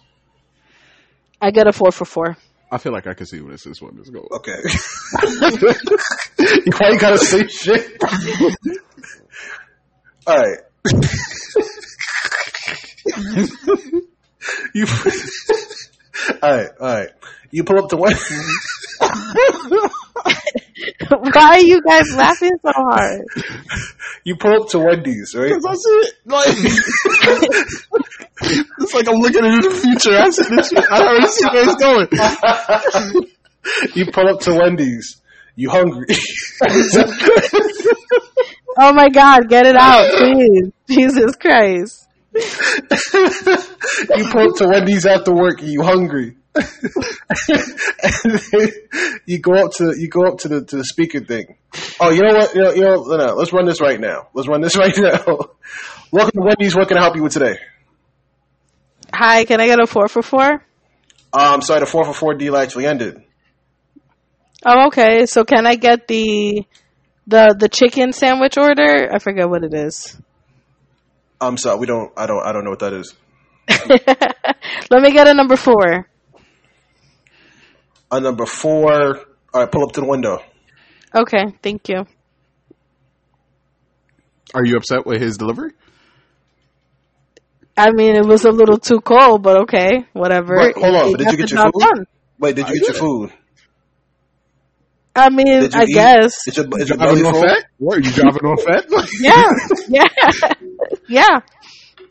[1.39, 2.35] I get a four for four.
[2.71, 4.25] I feel like I can see where this is one is going.
[4.31, 4.51] Okay.
[6.79, 8.01] Why you gotta say shit?
[10.25, 10.57] All right.
[14.73, 14.85] you.
[16.41, 16.69] all right.
[16.79, 17.09] All right.
[17.53, 18.13] You pull up to one.
[21.09, 23.21] Why are you guys laughing so hard?
[24.23, 25.51] you pull up to Wendy's, right?
[25.51, 26.15] I see it.
[26.25, 26.47] Like,
[28.79, 30.17] it's like I'm looking into the future.
[30.17, 30.83] I see this shit.
[30.91, 32.07] I already see where it's going.
[33.93, 35.21] You pull up to Wendy's.
[35.55, 36.07] You hungry?
[38.75, 40.71] Oh my god, get it out, please.
[40.89, 42.07] Jesus Christ.
[42.33, 42.41] you
[44.31, 45.61] pull up to Wendy's after work.
[45.61, 46.37] and You hungry?
[49.25, 51.57] you go up to you go up to the to the speaker thing.
[51.99, 52.53] Oh, you know what?
[52.53, 54.27] You know, you know, no, no, let's run this right now.
[54.33, 55.25] Let's run this right now.
[56.11, 56.75] Welcome to Wendy's.
[56.75, 57.57] What can I help you with today?
[59.11, 60.63] Hi, can I get a four for four?
[61.33, 63.23] Um, sorry, the four for four deal actually ended.
[64.63, 65.25] Oh, okay.
[65.25, 66.63] So can I get the
[67.25, 69.09] the the chicken sandwich order?
[69.11, 70.15] I forget what it is.
[71.41, 72.11] I'm sorry, we don't.
[72.15, 72.45] I don't.
[72.45, 73.15] I don't know what that is.
[74.91, 76.07] Let me get a number four.
[78.13, 79.17] Uh, number four.
[79.55, 80.37] All right, pull up to the window.
[81.15, 82.05] Okay, thank you.
[84.53, 85.71] Are you upset with his delivery?
[87.75, 90.57] I mean, it was a little too cold, but okay, whatever.
[90.57, 91.73] Wait, hold on, but did you get your food?
[91.79, 92.05] done.
[92.37, 93.33] Wait, did you get your food?
[95.15, 95.95] I mean, I eat?
[95.95, 96.47] guess.
[96.47, 97.41] Is your, is your belly full?
[97.41, 97.65] fat?
[97.79, 98.85] What, are you driving on fat?
[99.21, 99.49] Yeah,
[99.87, 100.07] yeah,
[101.09, 101.39] yeah.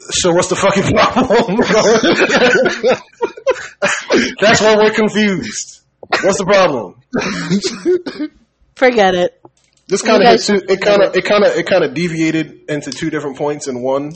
[0.01, 1.59] So what's the fucking problem?
[4.41, 5.82] That's why we're confused.
[6.23, 7.01] What's the problem?
[8.77, 9.41] Forget it.
[9.89, 12.91] This kind of guys- it kind of it kind of it kind of deviated into
[12.91, 14.13] two different points in one.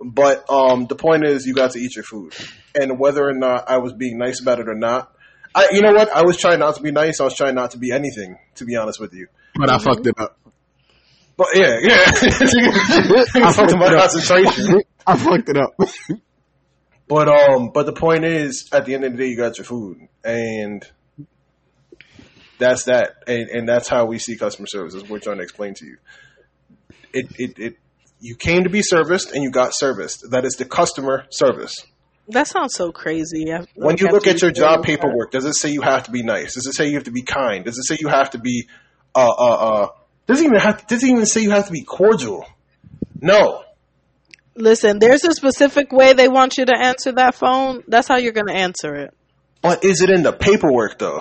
[0.00, 2.32] But um, the point is, you got to eat your food,
[2.74, 5.12] and whether or not I was being nice about it or not,
[5.54, 7.20] I you know what I was trying not to be nice.
[7.20, 9.26] I was trying not to be anything, to be honest with you.
[9.56, 10.38] but I fucked it up.
[11.36, 12.04] But yeah, yeah,
[13.44, 14.82] I fucked my concentration.
[15.06, 15.74] I fucked it up.
[17.08, 19.64] But um, but the point is, at the end of the day, you got your
[19.64, 20.84] food, and
[22.58, 24.94] that's that, and and that's how we see customer service.
[24.94, 25.96] As we're trying to explain to you.
[27.12, 27.76] It it it
[28.20, 30.30] you came to be serviced, and you got serviced.
[30.30, 31.74] That is the customer service.
[32.28, 33.46] That sounds so crazy.
[33.74, 36.54] When you look at your job paperwork, does it say you have to be nice?
[36.54, 37.64] Does it say you have to be kind?
[37.64, 38.68] Does it say you have to be
[39.14, 39.88] uh uh uh?
[40.26, 42.44] Doesn't even have doesn't even say you have to be cordial.
[43.20, 43.62] No,
[44.58, 47.84] Listen, there's a specific way they want you to answer that phone.
[47.86, 49.14] That's how you're going to answer it.
[49.62, 51.20] but is it in the paperwork though?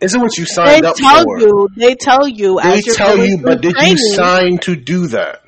[0.00, 1.38] Is it what you They signed up tell for?
[1.40, 1.68] you.
[1.76, 2.58] They tell you.
[2.62, 5.42] They as you're tell you, through but did you sign to do that?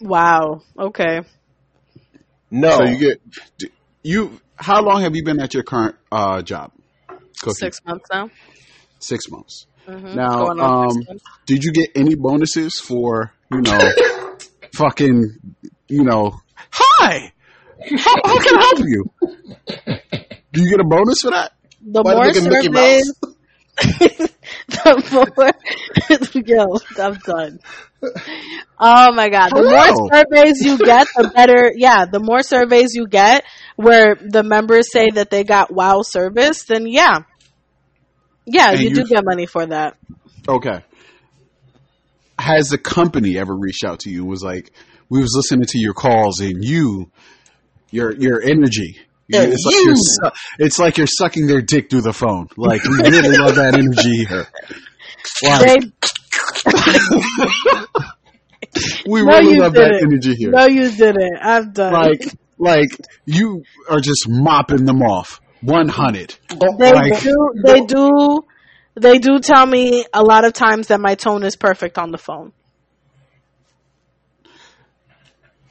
[0.00, 0.62] Wow.
[0.78, 1.20] Okay.
[2.50, 2.70] No.
[2.78, 3.20] So you get
[4.02, 4.40] you.
[4.56, 6.72] How long have you been at your current uh, job?
[7.40, 7.54] Cookie?
[7.54, 8.30] Six months now.
[9.00, 9.66] Six months.
[9.88, 10.14] Mhm.
[10.14, 11.24] Now, Going on six um, months.
[11.46, 13.90] did you get any bonuses for you know,
[14.74, 15.38] fucking,
[15.88, 16.40] you know,
[16.70, 17.32] hi,
[17.98, 19.04] how, how can I help you?
[20.52, 21.52] Do you get a bonus for that?
[21.84, 23.12] the Why more look surveys,
[24.68, 25.52] the more.
[26.46, 27.60] Yo, I'm done.
[28.78, 29.50] Oh my god!
[29.50, 29.70] The Hello.
[29.70, 31.72] more surveys you get, the better.
[31.74, 33.44] Yeah, the more surveys you get
[33.76, 37.20] where the members say that they got wow service, then yeah,
[38.44, 39.96] yeah, And you do get money for that.
[40.48, 40.84] Okay.
[42.38, 44.22] Has the company ever reached out to you?
[44.22, 44.72] and Was like,
[45.08, 47.10] we was listening to your calls and you,
[47.90, 48.98] your your energy,
[49.40, 52.48] it's, like you- you're su- it's like you're sucking their dick through the phone.
[52.56, 54.46] Like we really love that energy here.
[55.44, 55.82] Like,
[59.06, 60.12] we No, really love that didn't.
[60.12, 60.50] energy here.
[60.50, 61.38] no, you didn't.
[61.40, 61.92] I've done.
[61.92, 62.24] Like,
[62.58, 62.88] like
[63.26, 65.40] you are just mopping them off.
[65.62, 66.34] One hundred.
[66.78, 67.34] they like- do.
[67.64, 68.42] They do.
[68.94, 72.18] They do tell me a lot of times that my tone is perfect on the
[72.18, 72.52] phone.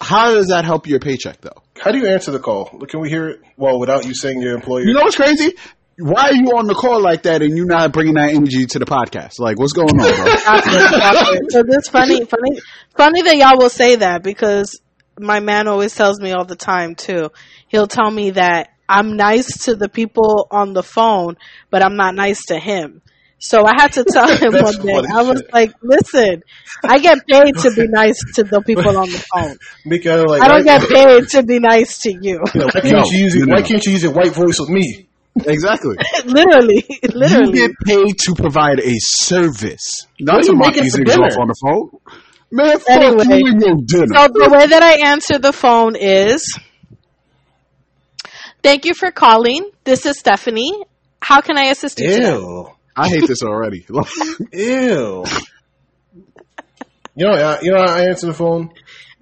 [0.02, 1.62] How does that help your paycheck, though?
[1.80, 2.66] How do you answer the call?
[2.66, 3.42] Can we hear it?
[3.56, 4.82] Well, without you saying your employer.
[4.84, 5.54] You know what's crazy?
[5.98, 8.80] Why are you on the call like that and you're not bringing that energy to
[8.80, 9.40] the podcast?
[9.40, 10.36] Like, what's going on, bro?
[10.38, 11.52] Stop it, stop it.
[11.52, 12.60] so this funny, funny,
[12.98, 14.82] funny that y'all will say that because
[15.20, 17.30] my man always tells me all the time too.
[17.68, 21.38] He'll tell me that I'm nice to the people on the phone,
[21.70, 23.02] but I'm not nice to him.
[23.44, 24.94] So I had to tell him one day.
[24.94, 25.52] funny I was shit.
[25.54, 26.44] like, "Listen,
[26.84, 29.58] I get paid to be nice to the people on the phone.
[29.90, 32.94] because like I don't get paid to be nice to you." you know, why can't
[32.98, 33.40] No, you use it?
[33.40, 35.08] no, no, Why can't you use your white voice with me?
[35.46, 35.96] exactly.
[36.26, 37.60] literally, literally.
[37.60, 41.38] You get paid to provide a service, not to you mock these for niggas off
[41.40, 41.90] on the phone.
[42.52, 43.24] Man, fuck Anyway.
[43.40, 44.08] you and your dinner.
[44.14, 46.60] So the way that I answer the phone is,
[48.62, 49.70] "Thank you for calling.
[49.84, 50.74] This is Stephanie.
[51.22, 53.86] How can I assist you today?" Ew, I hate this already.
[54.54, 55.24] ew.
[57.16, 58.70] You know, I, you know, how I answer the phone.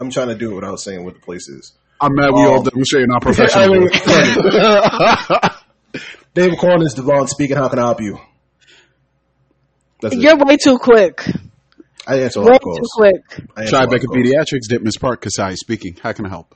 [0.00, 1.72] I'm trying to do it without saying what the place is.
[2.00, 3.80] I'm mad we all Um, demonstrating our I professionalism.
[5.92, 6.02] mean,
[6.34, 7.56] David Corn is Devon speaking.
[7.56, 8.18] How can I help you?
[10.00, 10.14] That's.
[10.14, 11.22] You're way too quick.
[12.06, 13.22] I answer a lot Way too quick.
[13.56, 14.04] I a lot of Tribeca.
[14.06, 15.96] Pediatrics, Ditmas Park, Kasai speaking.
[16.02, 16.54] How can I help?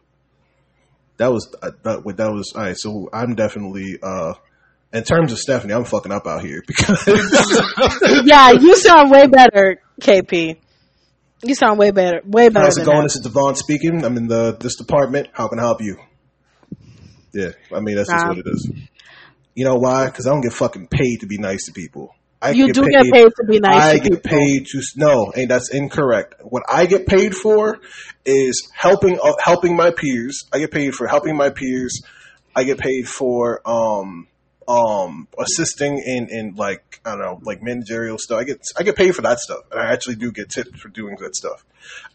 [1.19, 2.77] That was uh, that, that was all right.
[2.77, 4.35] So I'm definitely uh
[4.95, 7.07] in terms of Stephanie, I'm fucking up out here because
[8.25, 10.57] Yeah, you sound way better, KP.
[11.43, 12.99] You sound way better, way better how's it going?
[12.99, 13.03] that.
[13.05, 14.05] This is Devon speaking.
[14.05, 15.29] I'm in the this department.
[15.33, 15.97] How can I help you?
[17.35, 18.71] Yeah, I mean that's just what it is.
[19.55, 20.07] You know why?
[20.07, 22.15] Because I don't get fucking paid to be nice to people.
[22.41, 24.31] I You do get paid to be nice I get people.
[24.31, 26.37] paid to no, and that's incorrect.
[26.43, 27.79] What I get paid for
[28.25, 30.45] is helping uh, helping my peers.
[30.53, 32.01] I get paid for helping my peers.
[32.57, 34.29] I get paid for um
[34.69, 38.39] um assisting in in like I don't know like managerial stuff.
[38.41, 40.89] I get I get paid for that stuff, and I actually do get tips for
[40.89, 41.65] doing that stuff.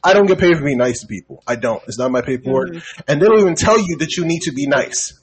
[0.03, 1.43] I don't get paid for being nice to people.
[1.47, 1.81] I don't.
[1.87, 3.01] It's not my paperwork, Mm-hmm.
[3.07, 5.13] and they don't even tell you that you need to be nice.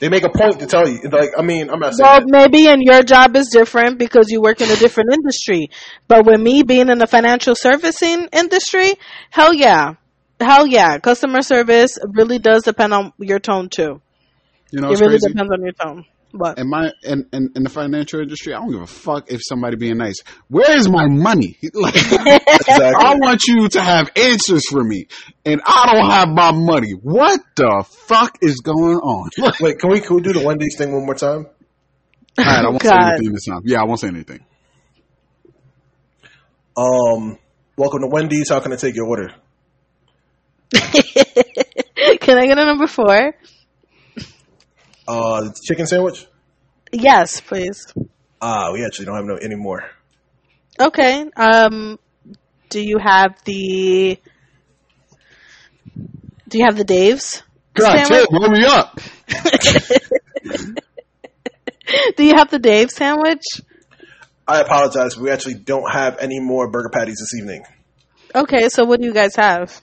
[0.00, 1.00] They make a point to tell you.
[1.10, 2.06] Like I mean, I'm not saying.
[2.06, 2.28] Well, that.
[2.28, 5.70] maybe and your job is different because you work in a different industry.
[6.06, 8.92] But with me being in the financial servicing industry,
[9.30, 9.94] hell yeah.
[10.40, 10.98] Hell yeah.
[10.98, 14.00] Customer service really does depend on your tone too.
[14.70, 15.28] You know, it really crazy.
[15.28, 16.04] depends on your tone.
[16.32, 19.40] But in my in, in, in the financial industry, I don't give a fuck if
[19.42, 20.16] somebody being nice.
[20.48, 21.56] Where is my money?
[21.72, 22.94] Like, Exactly.
[22.94, 25.06] I want you to have answers for me,
[25.46, 26.92] and I don't have my money.
[26.92, 29.30] What the fuck is going on?
[29.60, 31.46] Wait, can we can we do the Wendy's thing one more time?
[32.36, 33.62] right, I won't say anything this time.
[33.64, 34.44] Yeah, I won't say anything.
[36.76, 37.38] Um,
[37.76, 38.50] welcome to Wendy's.
[38.50, 39.34] How can I take your order?
[42.20, 43.34] Can I get a number four?
[45.08, 46.26] Uh, chicken sandwich.
[46.92, 47.86] Yes, please.
[48.42, 49.84] Ah, we actually don't have no anymore.
[50.78, 51.24] Okay.
[51.34, 51.98] Um,
[52.68, 54.18] do you have the?
[56.48, 57.42] Do you have the Dave's?
[57.74, 58.28] God, sandwich?
[58.28, 59.00] Tim, blow me up.
[62.16, 63.44] Do you have the Dave sandwich?
[64.46, 65.16] I apologize.
[65.16, 67.64] We actually don't have any more burger patties this evening.
[68.34, 69.80] Okay, so what do you guys have?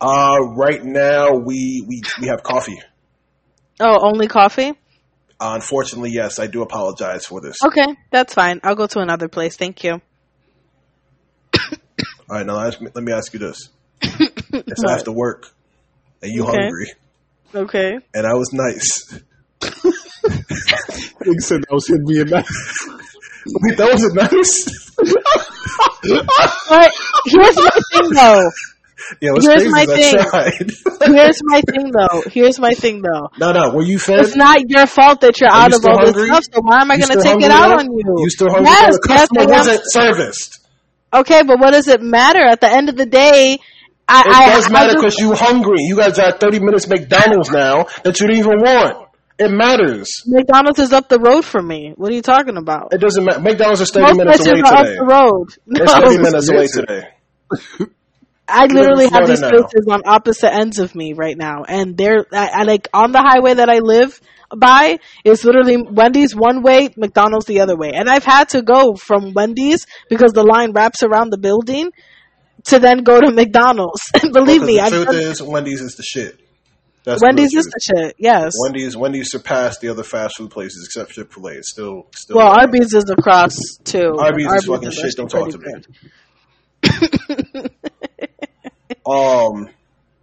[0.00, 2.80] Uh, right now we we we have coffee.
[3.80, 4.70] Oh, only coffee?
[5.40, 7.56] Uh, unfortunately, yes, I do apologize for this.
[7.64, 8.60] Okay, that's fine.
[8.62, 9.56] I'll go to another place.
[9.56, 10.00] Thank you.
[11.54, 11.60] All
[12.30, 13.68] right, now ask me, let me ask you this:
[14.02, 15.48] It's after work,
[16.22, 16.56] and you Okay.
[16.56, 16.92] hungry,
[17.54, 17.98] Okay.
[18.14, 19.20] and I was nice.
[21.24, 22.88] Nigga said that was him being nice.
[23.46, 24.90] Wait, that wasn't nice.
[26.68, 26.92] But
[27.26, 28.50] here's my thing though.
[29.20, 30.68] Yeah, what's Here's crazy my thing.
[31.14, 32.22] Here's my thing though.
[32.30, 33.28] Here's my thing though.
[33.38, 34.20] no, no, were you fed?
[34.20, 36.28] It's not your fault that you're Are out you of all hungry?
[36.28, 37.78] this stuff, so why am I going to take it out now?
[37.78, 38.02] on you?
[38.22, 38.66] You still hungry?
[38.70, 39.50] Yes, the customer I am.
[39.50, 40.58] wasn't serviced.
[41.12, 42.40] Okay, but what does it matter?
[42.40, 43.58] At the end of the day,
[44.08, 45.78] I, It I, does I matter because you hungry.
[45.80, 49.08] You guys are at 30 minutes McDonald's now that you didn't even want.
[49.38, 50.22] It matters.
[50.26, 51.92] McDonald's is up the road from me.
[51.96, 52.92] What are you talking about?
[52.92, 53.40] It doesn't matter.
[53.40, 55.46] McDonald's is 30 Most minutes away are up the road.
[55.66, 57.08] It's 30 minutes away today.
[58.46, 62.50] I literally have these places on opposite ends of me right now, and they're I,
[62.52, 64.20] I like on the highway that I live
[64.54, 64.98] by.
[65.24, 69.32] It's literally Wendy's one way, McDonald's the other way, and I've had to go from
[69.32, 71.90] Wendy's because the line wraps around the building
[72.64, 74.02] to then go to McDonald's.
[74.20, 76.40] And believe Because me, the I've truth is, Wendy's is the shit.
[77.04, 78.16] That's Wendy's is the shit.
[78.18, 78.54] Yes.
[78.62, 81.52] Wendy's Wendy's surpassed the other fast food places except Chick Fil A.
[81.52, 82.36] It's still still.
[82.36, 84.16] well, Arby's is across too.
[84.18, 85.14] Arby's is fucking shit.
[85.16, 85.82] Don't talk to me.
[89.06, 89.68] Um,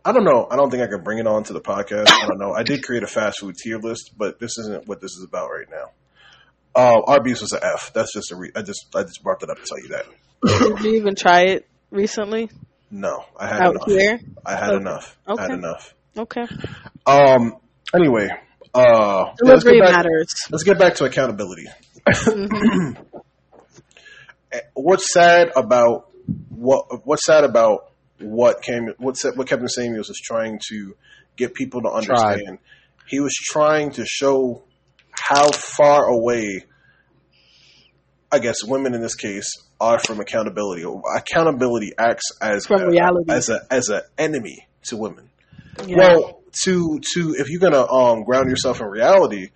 [0.03, 0.47] I don't know.
[0.49, 2.07] I don't think I can bring it on to the podcast.
[2.09, 2.53] I don't know.
[2.53, 5.49] I did create a fast food tier list, but this isn't what this is about
[5.49, 5.91] right now.
[6.73, 7.91] Uh, Arby's was an F.
[7.93, 8.35] That's just a.
[8.35, 10.05] Re- I just I just brought that up to tell you that.
[10.77, 12.49] Did you even try it recently
[12.89, 13.85] No, I had out enough.
[13.87, 14.19] here?
[14.45, 14.77] I had Okay.
[14.77, 15.17] enough.
[15.27, 15.53] I had Okay.
[15.53, 15.93] enough.
[16.17, 16.45] Okay.
[17.05, 17.57] Um.
[17.93, 18.29] Anyway,
[18.73, 20.33] uh, yeah, let's get back- matters.
[20.49, 21.67] Let's get back to accountability.
[22.07, 22.97] Mhm.
[24.73, 26.09] What's sad about
[26.49, 27.05] what?
[27.05, 27.90] What's sad about
[28.21, 28.89] what came?
[28.97, 30.95] What's what Kevin Samuels is trying to
[31.35, 32.59] get people to understand?
[33.07, 34.63] He was trying to show
[35.11, 36.65] how far away,
[38.31, 40.85] I guess, women in this case are from accountability.
[41.15, 43.31] Accountability acts as From a, reality.
[43.31, 45.29] as a as an enemy to women.
[45.85, 45.97] Yeah.
[45.97, 49.49] Well, to to if you're gonna um, ground yourself in reality,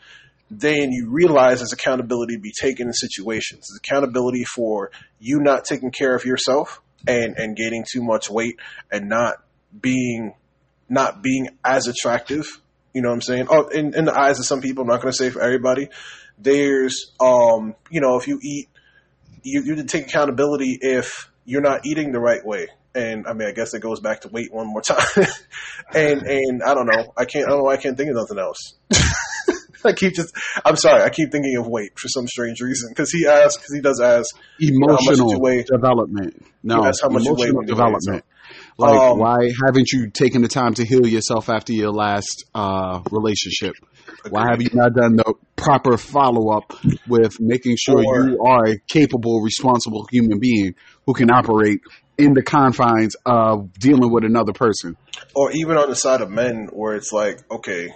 [0.50, 3.68] then you realize there's accountability to be taken in situations.
[3.70, 8.60] There's accountability for you not taking care of yourself and and gaining too much weight
[8.92, 9.36] and not
[9.80, 10.34] being
[10.90, 12.46] not being as attractive.
[12.94, 13.48] You know what I'm saying?
[13.50, 15.90] Oh, in, in the eyes of some people, I'm not going to say for everybody.
[16.38, 18.70] There's, um, you know, if you eat,
[19.44, 22.68] you you take accountability if you're not eating the right way.
[22.94, 25.26] And I mean, I guess it goes back to weight one more time.
[25.94, 27.14] and and I don't know.
[27.18, 27.46] I can't.
[27.46, 27.64] I don't know.
[27.66, 28.76] why I can't think of nothing else.
[29.90, 30.36] I keep just.
[30.64, 31.02] I'm sorry.
[31.04, 33.58] I keep thinking of weight for some strange reason because he asks.
[33.58, 34.36] Because he does ask.
[34.60, 35.64] Emotional you weigh?
[35.64, 36.46] development.
[36.64, 38.24] No, That's how much emotional development.
[38.78, 43.02] Like, Um, why haven't you taken the time to heal yourself after your last uh,
[43.12, 43.74] relationship?
[44.30, 46.74] Why have you not done the proper follow up
[47.08, 51.82] with making sure Or- you are a capable, responsible human being who can operate
[52.18, 54.98] in the confines of dealing with another person?
[55.34, 57.90] or even on the side of men where it's like okay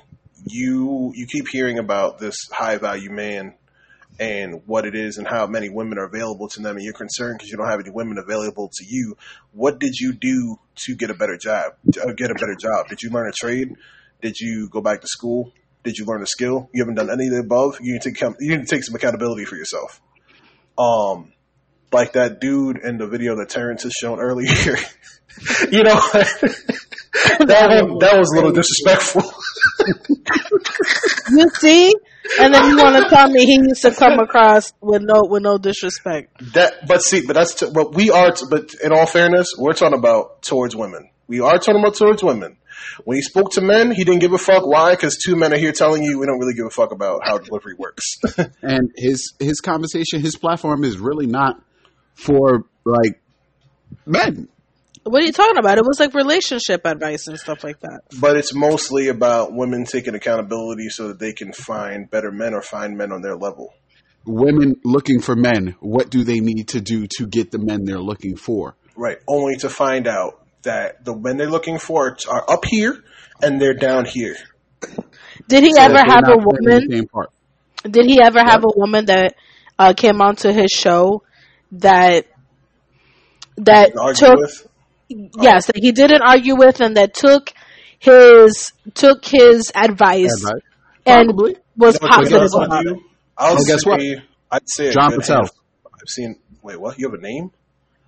[0.45, 3.55] you you keep hearing about this high value man
[4.19, 7.37] and what it is and how many women are available to them and you're concerned
[7.37, 9.15] because you don't have any women available to you.
[9.53, 12.87] What did you do to get a better job to uh, get a better job?
[12.89, 13.75] Did you learn a trade?
[14.21, 15.53] Did you go back to school?
[15.83, 16.69] Did you learn a skill?
[16.73, 17.79] You haven't done any of the above?
[17.81, 20.01] You need to come you need to take some accountability for yourself.
[20.77, 21.31] Um
[21.91, 24.49] like that dude in the video that Terrence has shown earlier.
[25.71, 26.01] You know
[27.39, 29.23] that one, that was a little disrespectful.
[31.31, 31.93] You see,
[32.39, 35.43] and then you want to tell me he used to come across with no with
[35.43, 36.53] no disrespect.
[36.53, 38.31] that, but see, but that's t- but we are.
[38.31, 41.09] T- but in all fairness, we're talking about towards women.
[41.27, 42.57] We are talking about towards women.
[43.03, 44.65] When he spoke to men, he didn't give a fuck.
[44.65, 44.91] Why?
[44.91, 47.37] Because two men are here telling you we don't really give a fuck about how
[47.37, 48.05] delivery works.
[48.61, 51.61] And his his conversation, his platform is really not
[52.13, 53.21] for like
[54.05, 54.47] men.
[55.09, 55.79] What are you talking about?
[55.79, 58.01] It was like relationship advice and stuff like that.
[58.19, 62.61] but it's mostly about women taking accountability so that they can find better men or
[62.61, 63.73] find men on their level.
[64.27, 67.97] Women looking for men, what do they need to do to get the men they're
[67.99, 68.75] looking for?
[68.95, 69.17] Right.
[69.27, 73.03] Only to find out that the men they're looking for are up here
[73.41, 74.35] and they're down here.
[75.47, 76.91] Did he So ever have a not the woman?
[76.91, 77.31] same part.
[77.89, 79.33] Did he ever have a woman that
[79.79, 81.23] uh, came onto his show
[81.71, 82.25] that
[83.57, 84.67] that took with.
[85.11, 85.29] Oh.
[85.41, 87.51] yes that he didn't argue with and that took
[87.99, 90.61] his took his advice Advice.
[91.05, 91.57] and Probably.
[91.75, 92.97] was You know what's positive gonna about it.
[93.37, 94.01] I'll Well, guess what?
[94.51, 95.37] I'd say John good Patel.
[95.37, 95.61] handful.
[95.93, 96.35] I've seen.
[96.61, 96.99] Wait, what?
[96.99, 97.51] You have a name?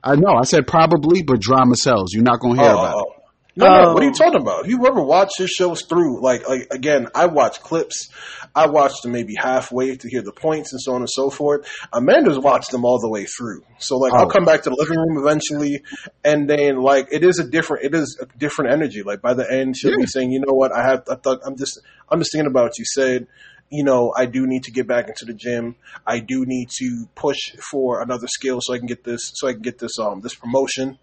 [0.03, 0.33] I know.
[0.37, 2.13] I said probably, but drama sells.
[2.13, 3.05] You're not going to hear oh, about it.
[3.07, 3.13] oh.
[3.55, 3.89] No, no.
[3.89, 3.93] Oh.
[3.93, 4.65] What are you talking about?
[4.65, 8.09] If you ever watched his shows through, like, like again, I watch clips.
[8.55, 11.67] I watched them maybe halfway to hear the points and so on and so forth.
[11.93, 13.63] Amanda's watched them all the way through.
[13.79, 14.29] So, like, I'll Oh.
[14.29, 15.83] come back to the living room eventually,
[16.23, 19.03] and then like it is a different, it is a different energy.
[19.03, 20.71] Like by the end, she'll be saying, "You know what?
[20.71, 21.03] I have.
[21.09, 21.79] I thought I'm just.
[22.09, 23.27] I'm just thinking about what you said."
[23.73, 25.75] You know, I do need to get back into the gym.
[26.05, 27.37] I do need to push
[27.71, 30.35] for another skill so I can get this, so I can get this, um, this
[30.35, 30.99] promotion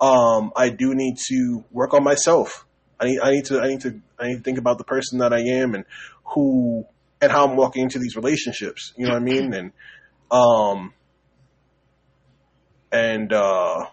[0.00, 2.66] um, I do need to work on myself.
[3.00, 5.18] I need, I need to, I need to, I need to think about the person
[5.18, 5.84] that I am and
[6.34, 6.84] who
[7.20, 8.92] and how I'm walking into these relationships.
[8.96, 9.52] You know what I mean?
[9.54, 9.72] And,
[10.30, 10.92] um,
[12.90, 13.86] and uh,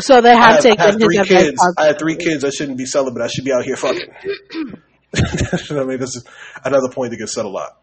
[0.00, 1.60] So they I have have, I taken have three kids.
[1.78, 2.44] I had three kids.
[2.44, 3.22] I shouldn't be celibate.
[3.22, 4.08] I should be out here fucking.
[5.14, 6.24] I mean, this is
[6.64, 7.80] another point that gets said a lot.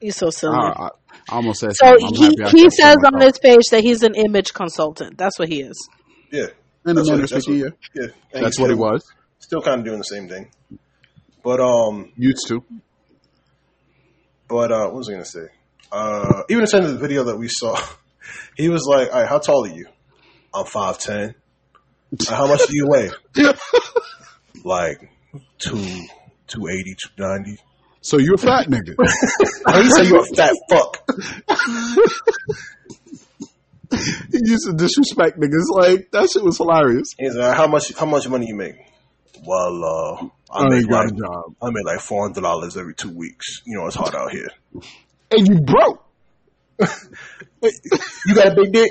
[0.00, 0.56] He's so silly.
[0.56, 0.90] I, I
[1.28, 5.18] I almost said so he he says on this page that he's an image consultant.
[5.18, 5.88] That's what he is.
[6.30, 6.46] Yeah,
[6.86, 7.68] In the that's what, that's what- yeah.
[7.94, 8.06] yeah.
[8.42, 9.04] That's what he was.
[9.40, 10.50] Still kind of doing the same thing,
[11.46, 12.64] but um, Used to.
[14.48, 15.46] But uh, what was I to say?
[15.92, 17.78] Uh, even at the end of the video that we saw,
[18.56, 19.86] he was like, "All right, how tall are you?"
[20.52, 21.36] I'm five ten.
[22.28, 23.10] How much do you weigh?
[24.64, 25.08] like
[25.58, 25.78] two,
[26.48, 27.62] 280, 290.
[28.00, 28.96] So you're a fat nigga.
[29.66, 31.08] How you say you're a fat fuck?
[34.32, 35.66] he used to disrespect niggas.
[35.70, 37.14] Like that shit was hilarious.
[37.18, 37.92] He's like, how much?
[37.94, 38.76] How much money you make?
[39.44, 41.54] Well, uh, I Oh, make like a job.
[41.62, 43.62] I make like four hundred dollars every two weeks.
[43.66, 44.48] You know, it's hard out here.
[45.30, 46.04] And you broke.
[48.26, 48.90] You got a big dick?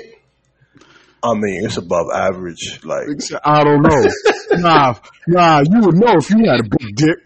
[1.22, 2.80] I mean, it's above average.
[2.84, 3.06] Like,
[3.44, 4.04] I don't know.
[4.52, 4.94] nah,
[5.26, 7.16] nah, you would know if you had a big dick.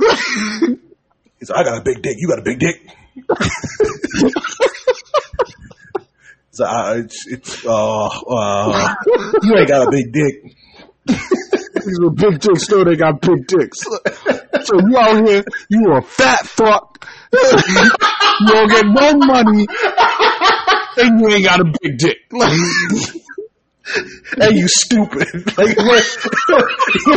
[1.38, 2.16] he's like, I got a big dick.
[2.18, 2.86] You got a big dick?
[6.50, 8.94] so I, it's, it's uh, uh,
[9.42, 10.56] you ain't got a big dick.
[11.84, 13.78] These are big dicks still they got big dicks.
[13.80, 17.06] So you out here, you a fat fuck.
[17.32, 17.38] you
[18.46, 19.66] don't get no money.
[20.96, 22.16] And you ain't got a big dick.
[22.32, 22.52] and
[24.56, 25.28] you stupid.
[25.56, 25.84] Like, you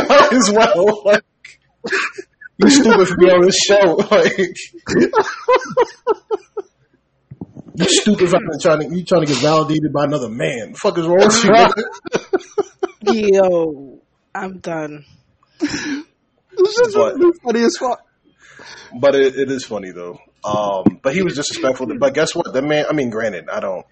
[0.08, 1.02] might as well.
[1.04, 1.24] Like,
[2.58, 3.96] you stupid for being on this show.
[4.10, 4.56] Like,
[7.76, 10.70] you stupid for trying to you trying to get validated by another man.
[10.72, 11.44] The fuck is wrong with
[13.04, 13.30] you?
[13.32, 13.93] Yo,
[14.34, 15.04] I'm done.
[15.60, 18.00] It's just But- funny as fuck.
[19.00, 20.18] but it, it is funny though.
[20.44, 21.86] Um, but he was disrespectful.
[21.98, 22.52] But guess what?
[22.52, 22.84] The man.
[22.88, 23.86] I mean, granted, I don't.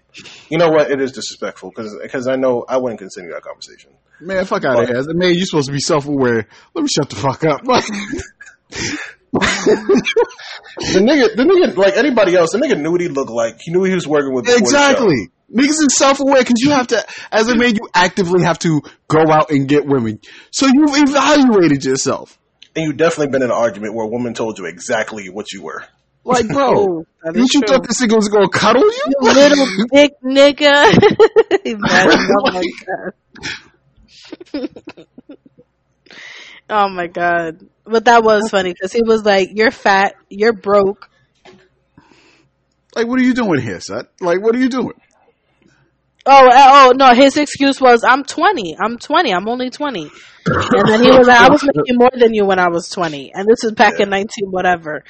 [0.49, 0.91] You know what?
[0.91, 3.91] It is disrespectful because I know I wouldn't continue that conversation.
[4.21, 5.01] Man, fuck out of here.
[5.15, 6.47] Man, you're supposed to be self aware.
[6.75, 7.61] Let me shut the fuck up.
[9.33, 13.57] The nigga, the nigga, like anybody else, the nigga knew what he looked like.
[13.61, 14.45] He knew he was working with.
[14.45, 14.77] before the show.
[14.77, 15.29] Exactly.
[15.53, 18.81] Niggas is self aware because you have to, as a man, you actively have to
[19.07, 20.19] go out and get women.
[20.51, 22.39] So you've evaluated yourself.
[22.75, 25.61] And you've definitely been in an argument where a woman told you exactly what you
[25.61, 25.83] were.
[26.23, 27.61] Like, bro, that you true.
[27.67, 29.03] thought this nigga was gonna cuddle you?
[29.07, 30.97] You little dick nigga.
[31.69, 34.73] Oh my god.
[36.69, 37.67] oh my god.
[37.83, 40.15] But that was funny because he was like, "You're fat.
[40.29, 41.09] You're broke."
[42.95, 44.07] like, what are you doing here, son?
[44.21, 44.93] Like, what are you doing?
[46.25, 47.13] Oh, uh, oh no!
[47.13, 48.77] His excuse was, "I'm 20.
[48.79, 49.33] I'm 20.
[49.33, 50.09] I'm only 20."
[50.45, 53.33] And then he was like, "I was making more than you when I was 20,
[53.33, 55.03] and this is back in 19 whatever."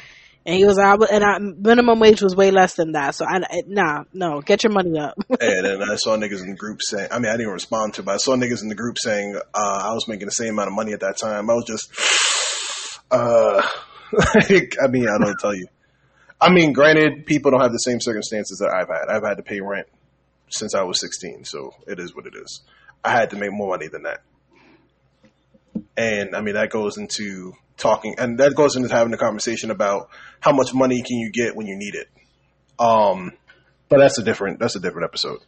[0.45, 3.13] And he was like, I was, "And I, minimum wage was way less than that."
[3.13, 5.13] So I, nah, no, get your money up.
[5.29, 8.01] and then I saw niggas in the group saying, I mean, I didn't respond to
[8.01, 10.55] it, but I saw niggas in the group saying, uh, I was making the same
[10.55, 11.49] amount of money at that time.
[11.49, 13.61] I was just, uh,
[14.35, 15.67] like, I mean, I don't tell you.
[16.41, 19.15] I mean, granted, people don't have the same circumstances that I've had.
[19.15, 19.87] I've had to pay rent
[20.53, 22.61] since I was 16, so it is what it is.
[23.03, 24.21] I had to make more money than that.
[25.97, 30.09] And I mean, that goes into talking, and that goes into having a conversation about
[30.39, 32.07] how much money can you get when you need it.
[32.79, 33.33] Um,
[33.89, 35.39] but that's a different that's a different episode.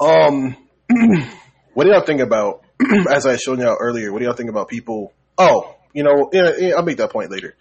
[0.00, 0.56] Um,
[1.74, 2.64] what do y'all think about?
[3.10, 5.12] as I showed y'all earlier, what do y'all think about people?
[5.38, 7.56] Oh, you know, yeah, yeah, I'll make that point later.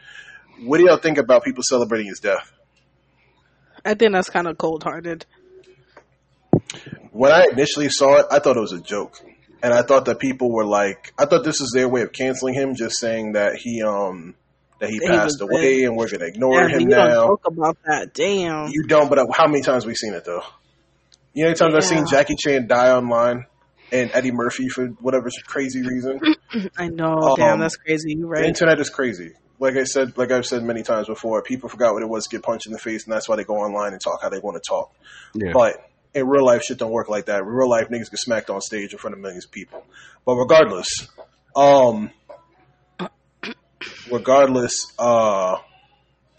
[0.64, 2.52] What do y'all think about people celebrating his death?
[3.86, 5.26] I think that's kind of cold hearted.
[7.20, 9.20] When I initially saw it, I thought it was a joke,
[9.62, 12.54] and I thought that people were like, I thought this is their way of canceling
[12.54, 14.36] him, just saying that he um
[14.80, 15.90] that he That passed away, dead.
[15.90, 17.28] and we're gonna ignore Damn, him you don't now.
[17.28, 18.14] talk about that.
[18.14, 18.70] Damn.
[18.72, 20.44] You don't, but how many times we seen it though?
[21.34, 23.46] You know, how many times I've seen Jackie Chan die online
[23.92, 26.22] and Eddie Murphy for whatever crazy reason.
[26.78, 27.36] I know.
[27.36, 28.14] Damn, Um, that's crazy.
[28.18, 28.46] You The right?
[28.46, 29.34] internet is crazy.
[29.60, 32.38] Like I said, like I've said many times before, people forgot what it was to
[32.38, 34.40] get punched in the face, and that's why they go online and talk how they
[34.40, 34.90] want to talk.
[35.34, 35.52] Yeah.
[35.52, 35.76] But
[36.14, 37.40] in real life, shit don't work like that.
[37.42, 39.86] In real life, niggas get smacked on stage in front of millions of people.
[40.26, 40.88] But regardless,
[41.56, 42.12] um,
[44.12, 45.58] regardless, uh,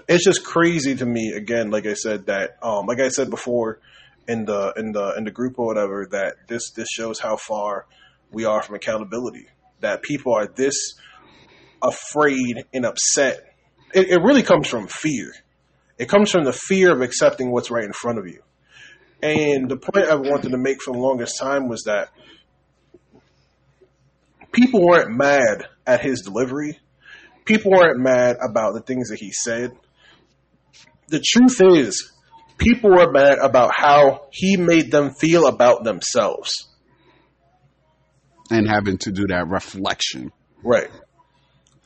[0.08, 1.32] it's just crazy to me.
[1.36, 3.78] Again, like I said, that um, like I said before
[4.26, 7.86] in the in the in the group or whatever, that this this shows how far
[8.30, 9.46] we are from accountability.
[9.80, 10.94] That people are this
[11.82, 13.54] afraid and upset.
[13.94, 15.32] It, it really comes from fear.
[15.96, 18.42] It comes from the fear of accepting what's right in front of you.
[19.22, 22.08] And the point I wanted to make for the longest time was that
[24.52, 26.78] people weren't mad at his delivery.
[27.44, 29.72] People weren't mad about the things that he said.
[31.08, 32.12] The truth is,
[32.58, 36.66] people were mad about how he made them feel about themselves.
[38.52, 40.32] and having to do that reflection.
[40.64, 40.90] Right.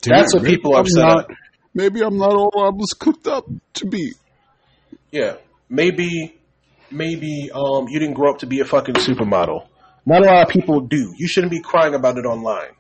[0.03, 1.31] That's what people are upset not-
[1.75, 4.13] Maybe I'm not all I was cooked up to be.
[5.11, 5.35] Yeah.
[5.69, 6.41] Maybe
[6.95, 9.67] maybe um you didn't grow up to be a fucking supermodel.
[10.07, 11.13] Not a lot of people do.
[11.17, 12.73] You shouldn't be crying about it online.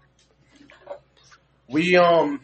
[1.68, 2.40] We um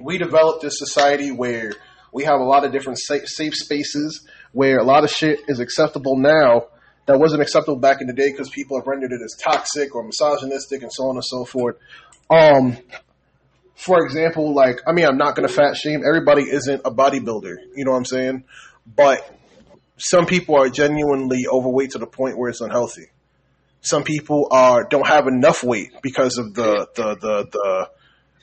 [0.00, 1.72] we developed this society where
[2.12, 5.60] we have a lot of different safe, safe spaces where a lot of shit is
[5.60, 6.66] acceptable now
[7.06, 10.04] that wasn't acceptable back in the day because people have rendered it as toxic or
[10.04, 11.76] misogynistic and so on and so forth.
[12.30, 12.78] Um,
[13.74, 16.02] for example, like I mean, I'm not to fat shame.
[16.06, 17.56] Everybody isn't a bodybuilder.
[17.74, 18.44] You know what I'm saying?
[18.86, 19.28] But
[20.00, 23.06] some people are genuinely overweight to the point where it's unhealthy.
[23.82, 27.90] Some people are don't have enough weight because of the the the, the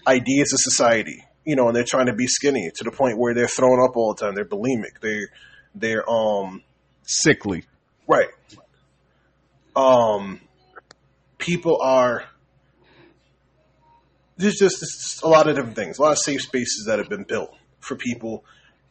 [0.07, 1.23] ideas of society.
[1.45, 3.95] You know, and they're trying to be skinny to the point where they're throwing up
[3.95, 4.35] all the time.
[4.35, 4.99] They're bulimic.
[5.01, 5.29] They're
[5.73, 6.63] they're um
[7.03, 7.63] Sickly.
[8.07, 8.27] right.
[9.75, 10.41] Um,
[11.37, 12.25] people are
[14.37, 16.99] there's just, there's just a lot of different things, a lot of safe spaces that
[16.99, 18.43] have been built for people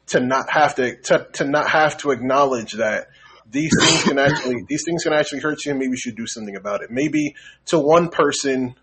[0.08, 3.08] to not have to, to to not have to acknowledge that
[3.50, 6.26] these things can actually these things can actually hurt you and maybe you should do
[6.26, 6.90] something about it.
[6.90, 7.34] Maybe
[7.66, 8.74] to one person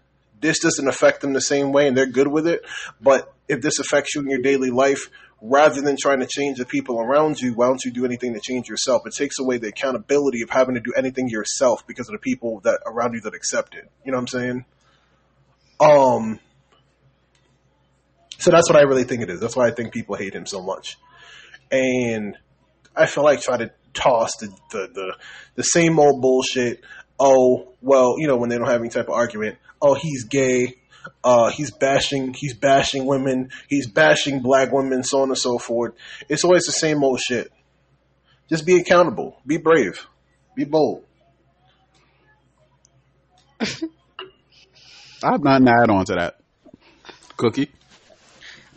[0.41, 2.65] this doesn't affect them the same way and they're good with it,
[3.01, 5.09] but if this affects you in your daily life,
[5.41, 8.39] rather than trying to change the people around you, why don't you do anything to
[8.39, 9.03] change yourself?
[9.05, 12.61] It takes away the accountability of having to do anything yourself because of the people
[12.61, 13.89] that around you that accept it.
[14.05, 14.65] You know what I'm saying?
[15.79, 16.39] Um
[18.37, 19.39] so that's what I really think it is.
[19.39, 20.97] That's why I think people hate him so much.
[21.73, 22.37] And
[22.95, 25.17] I feel like try to toss the, the, the,
[25.55, 26.81] the same old bullshit.
[27.19, 29.57] Oh, well, you know, when they don't have any type of argument.
[29.81, 30.75] Oh, he's gay.
[31.23, 33.49] Uh, he's bashing, he's bashing women.
[33.67, 35.95] He's bashing black women, so on and so forth.
[36.29, 37.51] It's always the same old shit.
[38.49, 39.41] Just be accountable.
[39.45, 40.05] Be brave.
[40.55, 41.05] Be bold.
[43.61, 43.65] I
[45.23, 46.39] have nothing to add on to that.
[47.37, 47.71] Cookie.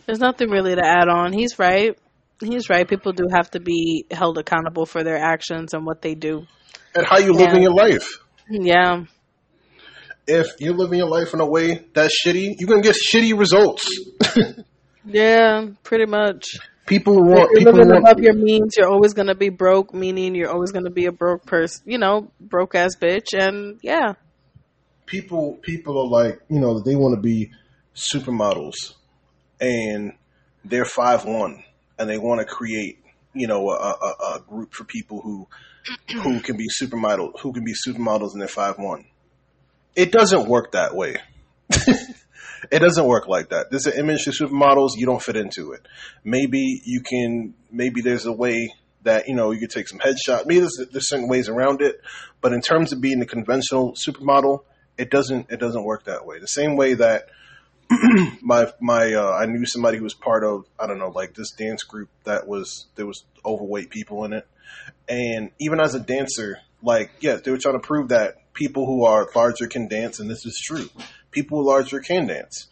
[0.07, 1.31] There's nothing really to add on.
[1.33, 1.97] He's right.
[2.41, 2.87] He's right.
[2.87, 6.45] People do have to be held accountable for their actions and what they do.
[6.95, 7.55] And how you live Yeah.
[7.55, 8.07] in your life.
[8.49, 9.03] Yeah.
[10.27, 13.89] If you're living your life in a way that's shitty, you're gonna get shitty results.
[15.09, 16.43] Yeah, pretty much.
[16.85, 20.35] people If want you're people living above your means, you're always gonna be broke, meaning
[20.35, 24.13] you're always gonna be a broke person, you know, broke ass bitch, and yeah.
[25.05, 27.51] people people are like you know they want to be
[27.95, 28.95] supermodels
[29.61, 30.11] and
[30.65, 31.63] they're five one
[31.97, 32.99] and they want to create
[33.33, 35.47] you know a, a, a group for people who
[36.21, 39.05] who can be supermodel who can be supermodels and they're five one.
[39.95, 41.17] It doesn't work that way.
[42.71, 43.69] It doesn't work like that.
[43.69, 45.87] There's an image for supermodels you don't fit into it.
[46.23, 48.73] Maybe you can maybe there's a way
[49.03, 52.01] that you know you could take some headshot maybe there's, there's certain ways around it
[52.41, 54.63] but in terms of being a conventional supermodel
[54.97, 56.39] it doesn't it doesn't work that way.
[56.39, 57.29] The same way that
[58.41, 61.51] my my uh, I knew somebody who was part of I don't know like this
[61.51, 64.47] dance group that was there was overweight people in it,
[65.07, 69.05] and even as a dancer, like yes, they were trying to prove that people who
[69.05, 70.89] are larger can dance, and this is true.
[71.31, 72.67] People who are larger can dance.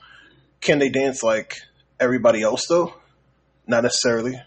[0.59, 1.55] Can they dance like
[1.99, 2.93] everybody else though?
[3.68, 4.41] Not necessarily.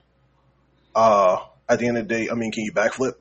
[0.95, 3.13] Uh, at the end of the day, I mean, can you backflip?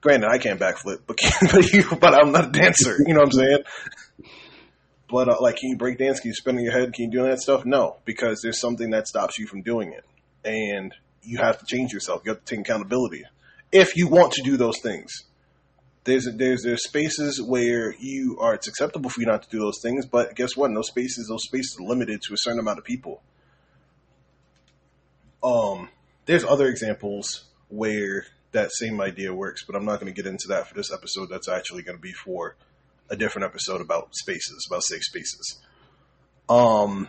[0.00, 2.96] Granted, I can't backflip, but can, but, you, but I'm not a dancer.
[2.98, 3.58] You know what I'm saying?
[5.08, 6.20] But uh, like, can you break dance?
[6.20, 6.92] Can you spin on your head?
[6.92, 7.64] Can you do that stuff?
[7.64, 10.04] No, because there's something that stops you from doing it,
[10.44, 10.92] and
[11.22, 12.22] you have to change yourself.
[12.24, 13.24] You have to take accountability
[13.72, 15.24] if you want to do those things.
[16.04, 19.80] There's there's there's spaces where you are it's acceptable for you not to do those
[19.82, 20.68] things, but guess what?
[20.68, 23.22] In those spaces, those spaces are limited to a certain amount of people.
[25.42, 25.88] Um,
[26.26, 30.48] there's other examples where that same idea works, but I'm not going to get into
[30.48, 31.28] that for this episode.
[31.28, 32.56] That's actually going to be for
[33.10, 35.60] a different episode about spaces, about safe spaces.
[36.48, 37.08] Um,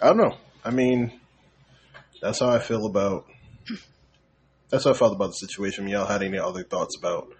[0.00, 0.36] I don't know.
[0.64, 1.20] I mean,
[2.20, 3.26] that's how I feel about.
[4.70, 5.88] That's how I felt about the situation.
[5.88, 7.32] Y'all had any other thoughts about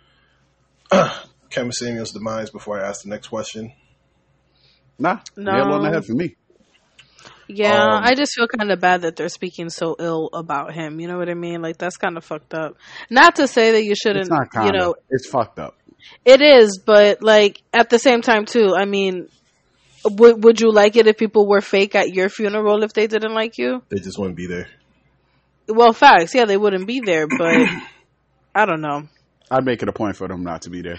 [1.51, 3.73] Kevin Samuel's demise before I ask the next question?
[4.99, 5.21] Nah.
[5.37, 5.53] No.
[5.53, 6.37] Nail on the head for me.
[7.49, 11.01] Yeah, Um, I just feel kind of bad that they're speaking so ill about him.
[11.01, 11.63] You know what I mean?
[11.63, 12.77] Like that's kind of fucked up.
[13.11, 15.77] Not to say that you shouldn't, It's not kind you know, It's fucked up.
[16.25, 18.75] it is, but like at the same time too.
[18.77, 19.29] I mean,
[20.05, 23.35] would would you like it if people were fake at your funeral if they didn't
[23.35, 23.83] like you?
[23.89, 24.69] They just wouldn't be there.
[25.69, 27.57] Well, facts, yeah, they wouldn't be there, but
[28.55, 29.09] I don't know.
[29.51, 30.99] I'd make it a point for them not to be there.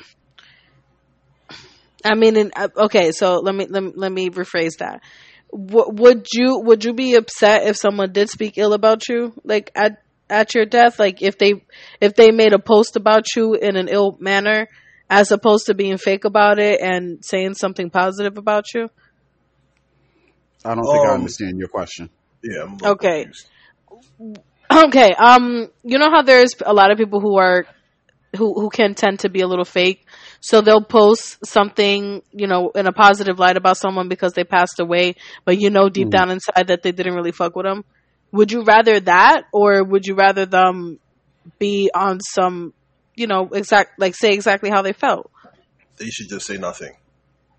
[2.06, 5.02] I mean, in, uh, okay, so let me let me, let me rephrase that.
[5.52, 9.72] W- would you would you be upset if someone did speak ill about you, like
[9.76, 9.97] at
[10.30, 11.54] at your death, like if they
[12.02, 14.68] if they made a post about you in an ill manner,
[15.10, 18.89] as opposed to being fake about it and saying something positive about you?
[20.66, 22.10] I don't think I Um, understand your question.
[22.43, 22.64] Yeah.
[22.64, 23.26] I'm Okay.
[23.26, 23.47] confused.
[24.72, 27.66] Okay, um, you know how there's a lot of people who are
[28.36, 30.05] who who can tend to be a little fake.
[30.41, 34.80] So they'll post something, you know, in a positive light about someone because they passed
[34.80, 35.15] away,
[35.45, 36.11] but you know deep Mhm.
[36.11, 37.84] down inside that they didn't really fuck with them.
[38.32, 40.99] Would you rather that or would you rather them
[41.57, 42.73] be on some,
[43.15, 45.32] you know, exact like say exactly how they felt?
[45.97, 46.93] They should just say nothing.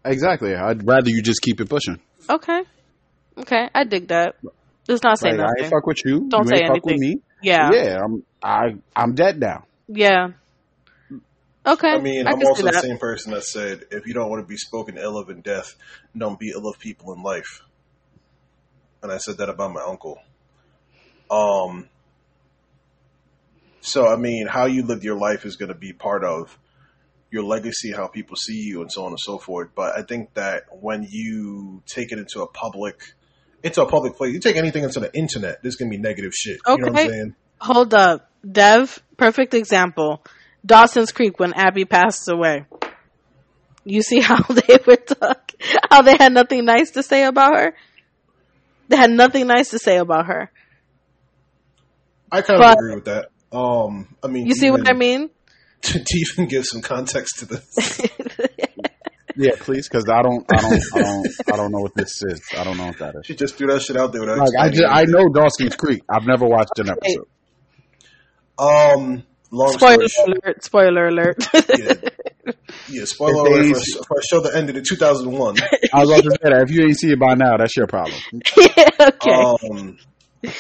[0.05, 0.55] Exactly.
[0.55, 1.99] I'd rather you just keep it pushing.
[2.29, 2.63] Okay.
[3.39, 4.37] Okay, I dig that.
[4.89, 5.65] Let's not say Like, I nothing.
[5.65, 6.27] ain't fuck with you.
[6.29, 7.17] Don't you say ain't fuck with anything.
[7.17, 7.23] me.
[7.43, 7.71] yeah.
[7.73, 9.65] Yeah, I'm I I'm dead now.
[9.89, 10.29] Yeah.
[11.67, 11.91] Okay.
[11.91, 14.49] I mean, I I'm also the same person that said, if you don't want to
[14.49, 15.75] be spoken ill of in death,
[16.17, 17.63] don't be ill of people in life.
[19.03, 20.19] And I said that about my uncle.
[21.31, 21.89] Um.
[23.83, 26.59] So I mean, how you live your life is going to be part of
[27.31, 29.69] your legacy, how people see you, and so on and so forth.
[29.75, 33.15] But I think that when you take it into a public,
[33.63, 36.33] into a public place, you take anything into the internet, there's going to be negative
[36.35, 36.59] shit.
[36.67, 37.05] You know what Okay.
[37.05, 37.35] I'm saying?
[37.61, 38.31] Hold up.
[38.51, 40.25] Dev, perfect example.
[40.65, 42.67] Dawson's Creek when Abby passed away.
[43.85, 45.53] You see how they were talk,
[45.91, 47.75] how they had nothing nice to say about her?
[48.89, 50.51] They had nothing nice to say about her.
[52.31, 53.29] I kind But- of agree with that.
[53.53, 55.31] Um, I mean, You see what I mean?
[55.83, 58.01] to, to even give some context to this.
[59.37, 62.43] Yeah, please, because I don't I don't I don't I don't know what this is.
[62.59, 63.27] I don't know what that is.
[63.27, 66.03] She just threw that shit out there Like I explaining just, I know Dawson's Creek.
[66.11, 67.29] I've never watched an episode.
[68.59, 71.49] Um, long Spoiler story short, alert, spoiler alert.
[71.55, 71.95] yeah,
[72.89, 73.05] yeah.
[73.05, 75.57] Spoiler alert for, a- for a show that ended in 2001.
[75.93, 77.87] I was about to say that if you ain't see it by now, that's your
[77.87, 78.21] problem.
[78.59, 79.31] okay.
[79.33, 79.99] Um,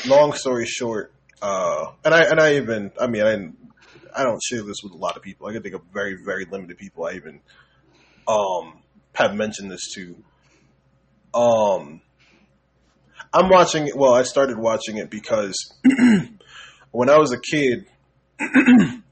[0.07, 1.13] long story short,
[1.43, 4.97] uh, and I and I even, I mean, I I don't share this with a
[4.97, 5.47] lot of people.
[5.47, 7.05] I can think of very, very limited people.
[7.07, 7.41] I even,
[8.27, 8.83] um,
[9.15, 10.17] have mentioned this to.
[11.33, 12.01] Um,
[13.33, 13.97] I'm watching it.
[13.97, 15.55] Well, I started watching it because
[16.91, 17.87] when I was a kid,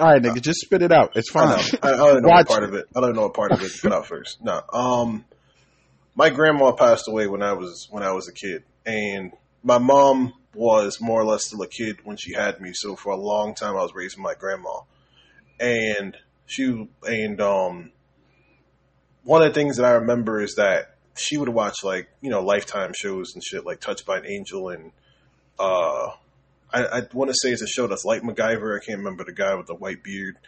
[0.00, 1.12] All right, nigga, just spit it out.
[1.16, 1.48] It's fine.
[1.48, 2.86] I, I don't know Watch what part of it.
[2.96, 4.42] I don't know what part of it put out first.
[4.42, 4.62] No.
[4.72, 5.24] Um,
[6.14, 10.34] my grandma passed away when I was when I was a kid, and my mom
[10.54, 12.72] was more or less still a kid when she had me.
[12.74, 14.80] So for a long time, I was raising my grandma,
[15.58, 16.16] and
[16.46, 17.92] she and um,
[19.24, 22.42] one of the things that I remember is that she would watch like you know
[22.42, 24.92] Lifetime shows and shit like Touched by an Angel and
[25.58, 26.08] uh
[26.72, 28.76] I, I want to say it's a show that's like MacGyver.
[28.76, 30.38] I can't remember the guy with the white beard,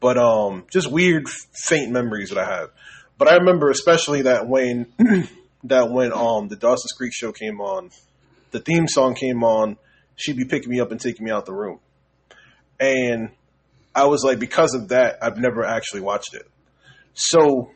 [0.00, 2.70] but um, just weird, faint memories that I have.
[3.18, 4.86] But I remember especially that when
[5.64, 7.90] that when um the Dawson's Creek show came on,
[8.50, 9.76] the theme song came on,
[10.16, 11.80] she'd be picking me up and taking me out the room,
[12.78, 13.30] and
[13.94, 16.48] I was like, because of that, I've never actually watched it.
[17.12, 17.72] So,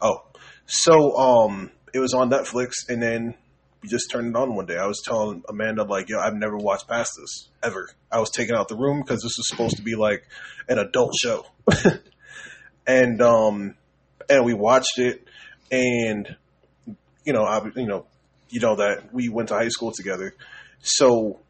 [0.00, 0.22] oh,
[0.66, 3.34] so um, it was on Netflix, and then
[3.82, 4.76] we just turned it on one day.
[4.78, 8.54] I was telling Amanda like, "Yo, I've never watched past this ever." I was taken
[8.54, 10.24] out the room because this was supposed to be like
[10.68, 11.46] an adult show,
[12.86, 13.74] and um,
[14.30, 15.26] and we watched it,
[15.70, 16.36] and
[17.24, 18.06] you know, I you know,
[18.50, 20.34] you know that we went to high school together,
[20.80, 21.40] so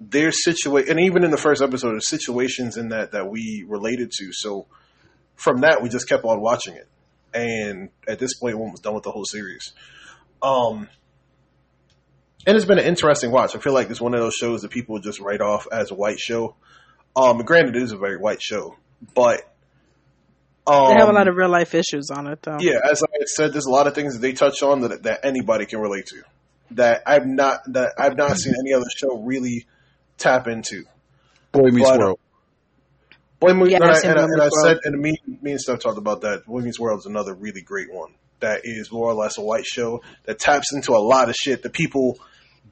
[0.00, 4.10] there's situation, and even in the first episode, there's situations in that that we related
[4.12, 4.32] to.
[4.32, 4.66] So
[5.36, 6.88] from that, we just kept on watching it,
[7.34, 9.72] and at this point, we're done with the whole series.
[10.40, 10.88] Um,
[12.46, 13.54] and it's been an interesting watch.
[13.56, 15.94] I feel like it's one of those shows that people just write off as a
[15.94, 16.54] white show.
[17.16, 18.76] Um, granted, it is a very white show,
[19.14, 19.42] but
[20.66, 22.58] um, they have a lot of real life issues on it, though.
[22.60, 22.78] yeah.
[22.88, 25.66] As I said, there's a lot of things that they touch on that that anybody
[25.66, 26.22] can relate to.
[26.72, 29.66] That I've not that I've not seen any other show really
[30.18, 30.84] tap into.
[31.52, 32.18] Boy Meets But, World.
[33.40, 35.52] Boy Meets Yeah, and, I've I, seen and, I, and I said, and me, me
[35.52, 36.44] and Steph talked about that.
[36.44, 38.12] Boy Meets World is another really great one.
[38.40, 41.62] That is more or less a white show that taps into a lot of shit
[41.62, 42.18] that people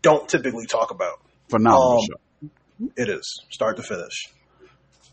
[0.06, 1.20] don't typically talk about.
[1.48, 2.90] Phenomenal Um, show.
[2.96, 4.26] It is start to finish.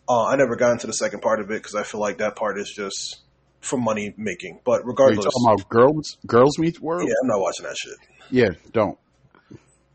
[0.08, 2.36] Uh, I never got into the second part of it because I feel like that
[2.36, 3.22] part is just
[3.62, 4.60] for money making.
[4.66, 6.18] But regardless, Are you regardless, talking about girls?
[6.28, 7.08] Girls Meets World?
[7.08, 7.98] yeah, I'm not watching that shit.
[8.30, 8.98] Yeah, don't.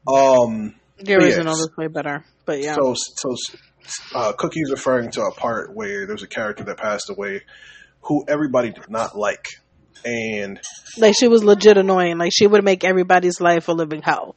[0.06, 1.58] Um, The But original yes.
[1.60, 2.24] is way better.
[2.46, 2.74] But yeah.
[2.76, 3.34] So, so
[4.14, 7.42] uh, Cookie's referring to a part where there's a character that passed away
[8.02, 9.44] who everybody did not like,
[10.04, 10.58] and
[10.96, 12.16] like, she was legit annoying.
[12.16, 14.36] Like, she would make everybody's life a living hell.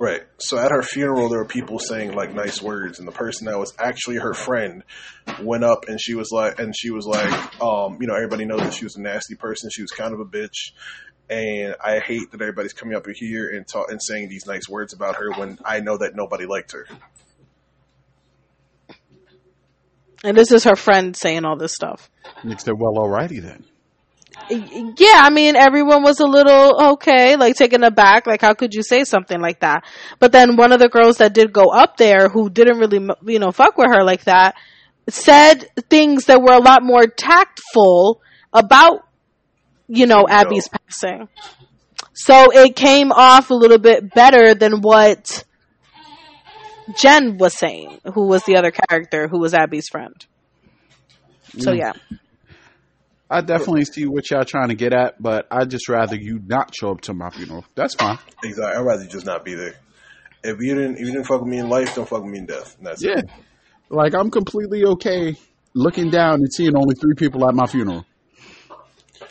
[0.00, 0.22] Right.
[0.38, 3.58] So at her funeral, there were people saying like nice words, and the person that
[3.58, 4.82] was actually her friend
[5.40, 8.60] went up and she was like, and she was like, um, you know, everybody knows
[8.60, 9.70] that she was a nasty person.
[9.70, 10.72] She was kind of a bitch.
[11.28, 14.92] And I hate that everybody's coming up here and ta- and saying these nice words
[14.92, 16.86] about her when I know that nobody liked her.
[20.24, 22.10] And this is her friend saying all this stuff.
[22.44, 23.64] Nick said, well, alrighty then.
[24.50, 28.26] Yeah, I mean, everyone was a little okay, like taken aback.
[28.26, 29.84] Like, how could you say something like that?
[30.18, 33.38] But then one of the girls that did go up there, who didn't really, you
[33.38, 34.56] know, fuck with her like that,
[35.08, 38.20] said things that were a lot more tactful
[38.52, 39.02] about,
[39.88, 41.28] you know, Abby's passing.
[42.12, 45.44] So it came off a little bit better than what
[46.98, 50.14] Jen was saying, who was the other character who was Abby's friend.
[51.58, 51.78] So Mm.
[51.78, 51.92] yeah,
[53.30, 56.74] I definitely see what y'all trying to get at, but I'd just rather you not
[56.74, 57.64] show up to my funeral.
[57.76, 58.18] That's fine.
[58.42, 58.74] Exactly.
[58.76, 59.74] I'd rather just not be there.
[60.42, 62.38] If you didn't, if you didn't fuck with me in life, don't fuck with me
[62.38, 62.76] in death.
[62.82, 63.18] That's Yeah.
[63.18, 63.30] it.
[63.88, 65.36] Like I'm completely okay
[65.74, 68.04] looking down and seeing only three people at my funeral.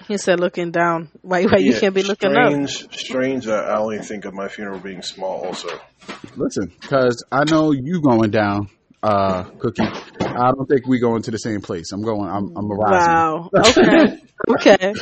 [0.07, 1.09] he said looking down.
[1.21, 1.43] Why?
[1.43, 2.51] Why you can't be looking up?
[2.51, 3.45] strange, Strange.
[3.45, 5.45] that I only think of my funeral being small.
[5.45, 5.67] Also,
[6.35, 8.69] Listen, because I know you going down,
[9.01, 9.83] uh, Cookie.
[9.83, 11.91] I don't think we going to the same place.
[11.91, 12.29] I'm going.
[12.29, 12.55] I'm.
[12.55, 13.11] I'm rising.
[13.11, 13.49] Wow.
[13.53, 14.21] Okay.
[14.49, 14.93] okay.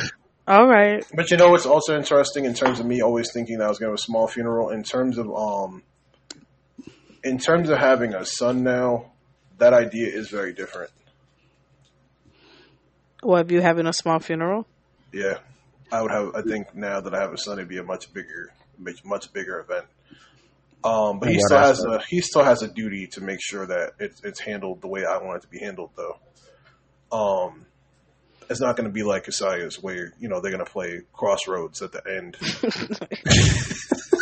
[0.46, 1.04] All right.
[1.14, 3.78] but you know what's also interesting in terms of me always thinking that I was
[3.78, 4.70] going to have a small funeral.
[4.70, 5.82] In terms of um,
[7.22, 9.12] in terms of having a son now,
[9.58, 10.90] that idea is very different.
[13.22, 14.66] What of you having a small funeral?
[15.12, 15.38] Yeah,
[15.90, 16.34] I would have.
[16.34, 19.32] I think now that I have a son, it'd be a much bigger, much, much
[19.32, 19.86] bigger event.
[20.84, 23.66] Um, but he still that's has a he still has a duty to make sure
[23.66, 26.18] that it's it's handled the way I want it to be handled, though.
[27.10, 27.66] Um,
[28.48, 31.82] it's not going to be like Kasaya's, where you know they're going to play Crossroads
[31.82, 32.36] at the end.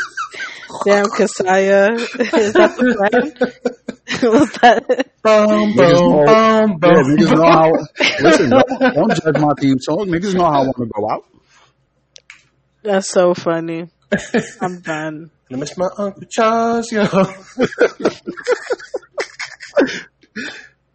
[0.85, 1.95] Damn, Kasaya.
[1.99, 3.53] Is that the plan?
[4.33, 4.87] Was that?
[5.23, 7.73] Boom, Niggas know, boom, niggas know how.
[8.21, 10.07] Listen, don't, don't judge my theme song.
[10.07, 11.25] Niggas know how I want to go out.
[12.83, 13.89] That's so funny.
[14.61, 15.31] I'm done.
[15.53, 17.07] I miss my Uncle Charles, yo.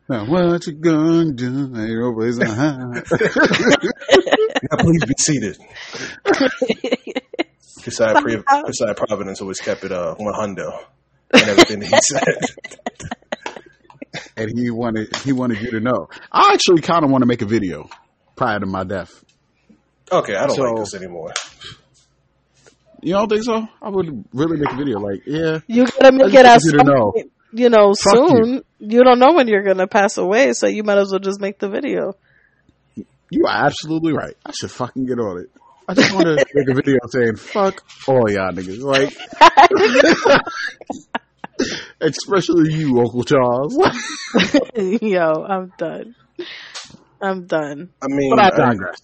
[0.09, 1.47] Now, what you gonna do?
[1.47, 3.03] Ain't no place to hide.
[4.61, 5.57] Yeah, please be seated.
[7.79, 10.83] Kasaya, Pre- Providence always kept it uh, one hundo
[11.33, 12.39] and everything he said.
[14.35, 16.09] and he wanted he wanted you to know.
[16.29, 17.89] I actually kind of want to make a video
[18.35, 19.23] prior to my death.
[20.11, 21.31] Okay, I don't So- like this anymore.
[23.01, 23.67] You don't think so?
[23.81, 24.99] I would really make a video.
[24.99, 27.13] Like, yeah, You gotta make I it as you know.
[27.51, 28.63] you know Fuck soon.
[28.79, 29.03] You.
[29.03, 31.69] don't know when you're gonna pass away, so you might as well just make the
[31.69, 32.13] video.
[32.95, 34.35] you are absolutely right.
[34.45, 35.49] I should fucking get on it.
[35.87, 39.11] I just want to make a video saying "fuck all y'all niggas," like,
[41.99, 43.77] especially you, Uncle Charles.
[45.01, 46.15] Yo, I'm done.
[47.21, 47.89] I'm done.
[48.01, 49.01] I mean, but I I, digress.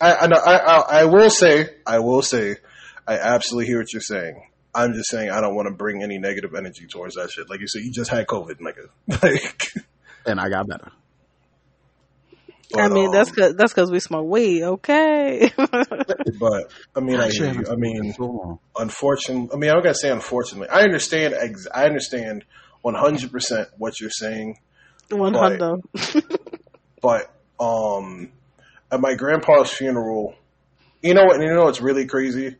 [0.00, 2.56] I, I, know- I, I, I will say, I will say,
[3.06, 4.48] I absolutely hear what you're saying.
[4.74, 7.48] I'm just saying I don't want to bring any negative energy towards that shit.
[7.48, 8.88] Like you said, you just had COVID, nigga.
[9.22, 9.72] Like,
[10.26, 10.90] And I got better.
[12.76, 15.50] I mean, um, that's cause that's cause we smoke weed, okay?
[16.38, 17.66] But I mean, I Actually, hear you.
[17.70, 20.68] I mean, so unfortunately, I mean, I don't gotta say unfortunately.
[20.68, 21.32] I understand.
[21.34, 22.44] Ex- I understand
[22.82, 24.58] 100 percent what you're saying.
[25.10, 25.58] One Right.
[25.58, 25.80] hundo.
[27.00, 27.30] But
[27.60, 28.32] um,
[28.90, 30.34] at my grandpa's funeral,
[31.02, 31.40] you know what?
[31.40, 32.56] You know what's really crazy,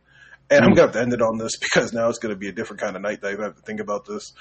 [0.49, 2.51] and I'm gonna have to end it on this because now it's gonna be a
[2.51, 4.33] different kind of night that I have to think about this.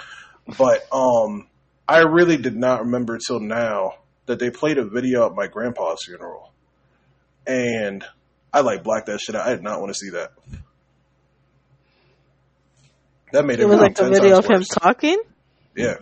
[0.59, 1.49] But um,
[1.89, 3.95] I really did not remember till now
[4.27, 6.53] that they played a video at my grandpa's funeral,
[7.47, 8.05] and
[8.53, 9.47] I like blacked that shit out.
[9.47, 10.33] I did not want to see that.
[13.33, 15.21] That made it, It was like a video of him talking.
[15.75, 15.97] Yeah,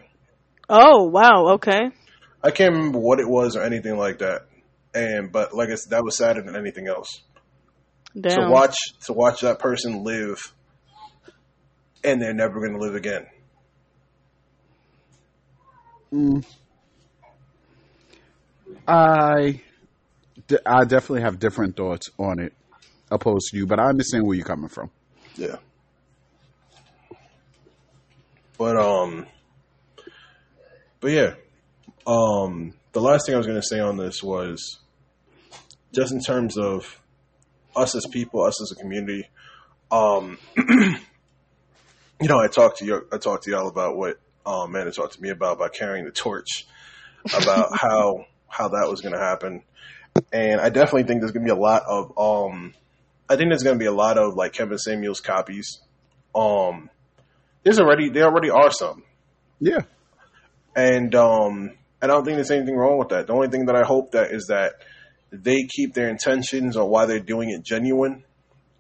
[0.69, 1.91] Oh wow, okay.
[2.43, 4.43] I can't remember what it was or anything like that.
[4.95, 7.23] And but like I said, that was sadder than anything else.
[8.19, 8.47] Damn.
[8.47, 10.39] to watch to watch that person live
[12.05, 13.27] and they're never going to live again
[16.13, 16.45] Mm.
[18.87, 19.61] I,
[20.47, 22.53] d- I definitely have different thoughts on it
[23.11, 24.91] opposed to you, but I understand where you're coming from.
[25.37, 25.57] yeah
[28.57, 29.27] but um
[31.01, 31.35] but yeah
[32.07, 34.79] um the last thing i was going to say on this was
[35.93, 37.01] just in terms of
[37.77, 39.29] us as people us as a community
[39.91, 40.99] um you
[42.29, 45.23] know i talked to you i talked to y'all about what um man talked to
[45.23, 46.67] me about about carrying the torch
[47.35, 49.63] about how how that was going to happen
[50.33, 52.75] and i definitely think there's going to be a lot of um
[53.29, 55.81] i think there's going to be a lot of like kevin samuels copies
[56.35, 56.89] um
[57.63, 59.03] there's already there already are some
[59.61, 59.81] Yeah.
[60.77, 61.73] and um
[62.03, 63.29] I don't think there's anything wrong with that.
[63.29, 64.75] The only thing that I hope that is that
[65.31, 68.25] they keep their intentions on why they're doing it genuine.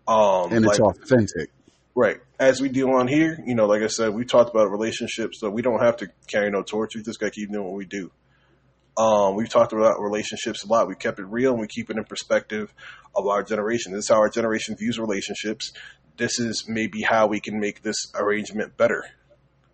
[0.06, 1.50] Um And it's like- authentic.
[1.94, 2.18] right.
[2.38, 5.48] As we deal on here, you know, like I said, we talked about relationships, so
[5.50, 6.94] we don't have to carry no torch.
[6.94, 8.10] We just gotta keep doing what we do.
[8.96, 10.86] Um, we've talked about relationships a lot.
[10.86, 12.72] We kept it real and we keep it in perspective
[13.16, 13.92] of our generation.
[13.92, 15.72] This is how our generation views relationships.
[16.16, 19.02] This is maybe how we can make this arrangement better.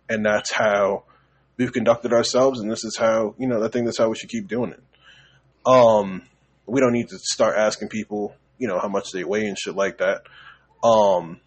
[0.09, 1.03] And that's how
[1.57, 4.29] we've conducted ourselves and this is how, you know, I think that's how we should
[4.29, 4.81] keep doing it.
[5.65, 6.23] Um,
[6.65, 9.75] we don't need to start asking people, you know, how much they weigh and shit
[9.75, 10.21] like that.
[10.83, 11.39] Um,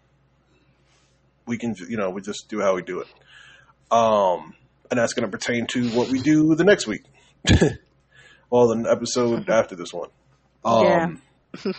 [1.45, 3.07] we can, you know, we just do how we do it.
[3.91, 4.53] Um,
[4.89, 7.03] and that's going to pertain to what we do the next week.
[8.49, 10.09] Well, the episode after this one.
[10.63, 10.83] Um,
[11.65, 11.71] Yeah.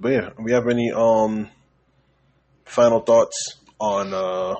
[0.00, 1.48] But yeah, we have any um
[2.64, 4.14] final thoughts on?
[4.14, 4.54] uh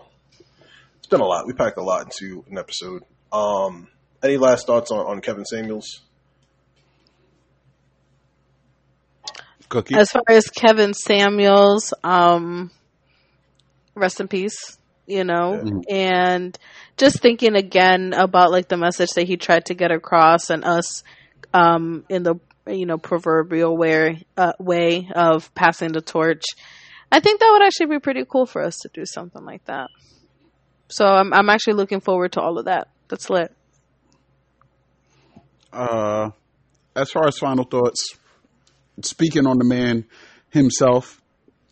[0.98, 1.46] It's been a lot.
[1.46, 3.02] We packed a lot into an episode.
[3.32, 3.88] Um
[4.22, 6.02] Any last thoughts on, on Kevin Samuels?
[9.72, 9.94] Cookie.
[9.96, 12.70] As far as Kevin Samuels, um,
[13.94, 15.82] rest in peace, you know, Mhm.
[15.90, 16.58] and
[16.98, 21.02] just thinking again about like the message that he tried to get across and us,
[21.54, 22.34] um, in the,
[22.66, 26.44] you know, proverbial way, uh, way of passing the torch.
[27.10, 29.88] I think that would actually be pretty cool for us to do something like that.
[30.88, 32.88] So I'm, I'm actually looking forward to all of that.
[33.08, 33.54] That's lit.
[35.72, 36.30] uh,
[36.94, 38.18] as far as final thoughts,
[39.02, 40.04] speaking on the man
[40.50, 41.20] himself,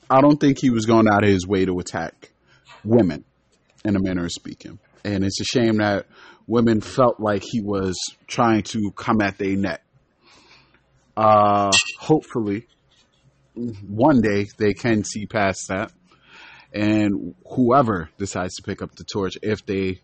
[0.08, 2.30] I don't think he was going out of his way to attack
[2.84, 3.24] women
[3.84, 4.78] in a manner of speaking.
[5.04, 6.06] And it's a shame that
[6.46, 7.96] women felt like he was
[8.26, 9.82] trying to come at their neck.
[11.16, 12.66] Uh, hopefully,
[13.54, 15.92] one day they can see past that.
[16.72, 20.00] And whoever decides to pick up the torch, if they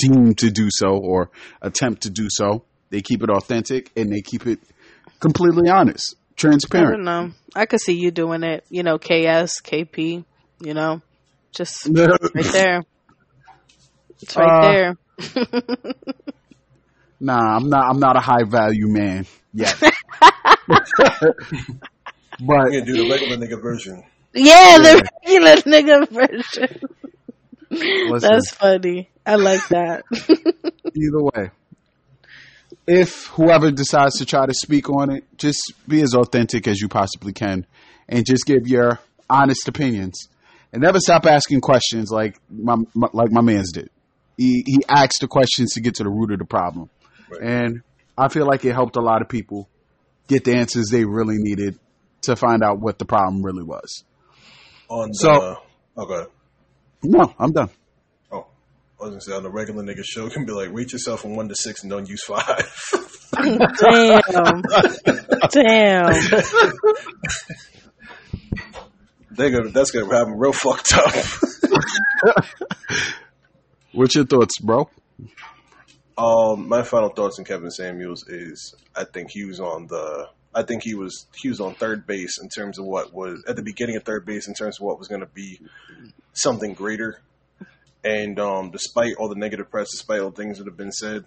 [0.00, 2.64] deem to do so or attempt to do so.
[2.90, 4.60] They keep it authentic and they keep it
[5.20, 7.02] completely honest, I don't transparent.
[7.04, 7.30] know.
[7.54, 10.24] I could see you doing it, you know, KS, KP,
[10.60, 11.02] you know,
[11.52, 12.18] just right
[12.52, 12.82] there.
[14.22, 14.96] It's right Uh, there.
[17.20, 17.84] nah, I'm not.
[17.88, 19.80] I'm not a high value man yet.
[22.42, 24.02] But gonna do the regular nigga version.
[24.32, 26.80] Yeah, the regular nigga version.
[27.70, 28.30] Listen.
[28.32, 29.10] That's funny.
[29.26, 30.04] I like that.
[30.96, 31.50] either way,
[32.86, 36.88] if whoever decides to try to speak on it, just be as authentic as you
[36.88, 37.66] possibly can,
[38.08, 40.28] and just give your honest opinions,
[40.72, 43.90] and never stop asking questions like my, my like my man's did.
[44.36, 46.90] He he asked the questions to get to the root of the problem,
[47.30, 47.42] Right.
[47.42, 47.82] and
[48.18, 49.68] I feel like it helped a lot of people
[50.26, 51.78] get the answers they really needed
[52.22, 54.04] to find out what the problem really was.
[54.88, 55.56] On the, So-
[55.96, 56.30] okay.
[57.02, 57.70] No, I'm done.
[59.00, 61.22] I was gonna say on the regular nigga show, you can be like, rate yourself
[61.22, 62.70] from one to six and don't use five.
[63.32, 64.62] Damn.
[65.50, 66.12] Damn.
[69.30, 71.14] they gonna, that's gonna have them real fucked up.
[73.92, 74.88] What's your thoughts, bro?
[76.18, 80.62] Um, my final thoughts on Kevin Samuels is I think he was on the I
[80.64, 83.62] think he was he was on third base in terms of what was at the
[83.62, 85.60] beginning of third base in terms of what was going to be
[86.32, 87.20] something greater.
[88.04, 91.24] And um, despite all the negative press, despite all the things that have been said,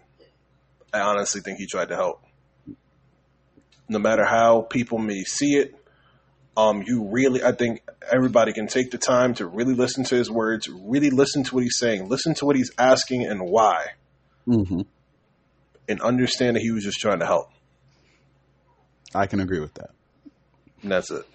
[0.91, 2.23] I honestly think he tried to help.
[3.87, 5.75] No matter how people may see it,
[6.55, 10.29] um, you really, I think everybody can take the time to really listen to his
[10.29, 13.85] words, really listen to what he's saying, listen to what he's asking and why
[14.45, 14.81] hmm
[15.87, 17.49] and understand that he was just trying to help.
[19.13, 19.89] I can agree with that.
[20.81, 21.25] And that's it.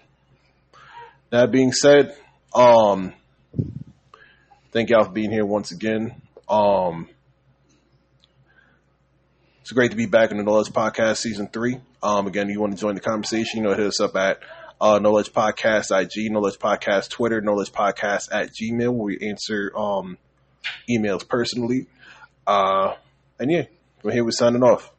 [1.29, 2.15] That being said,
[2.53, 3.13] um,
[4.71, 6.21] thank y'all for being here once again.
[6.47, 7.07] Um,
[9.61, 11.79] it's great to be back in the Noledge Podcast season three.
[12.01, 14.39] Um, again, you want to join the conversation, you know, hit us up at
[14.81, 20.17] uh, Noledge Podcast IG, Noledge Podcast Twitter, Noledge Podcast at Gmail, where we answer um,
[20.89, 21.87] emails personally.
[22.47, 22.95] Uh,
[23.39, 23.65] and yeah,
[24.01, 24.23] we're here.
[24.23, 24.91] We're signing off.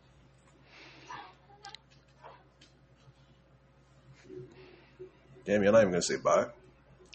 [5.47, 6.47] Damn, you're not even gonna say bye.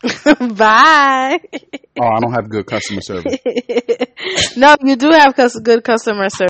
[0.56, 1.39] Bye.
[1.99, 3.38] Oh, I don't have good customer service.
[4.58, 6.41] no, you do have good customer service.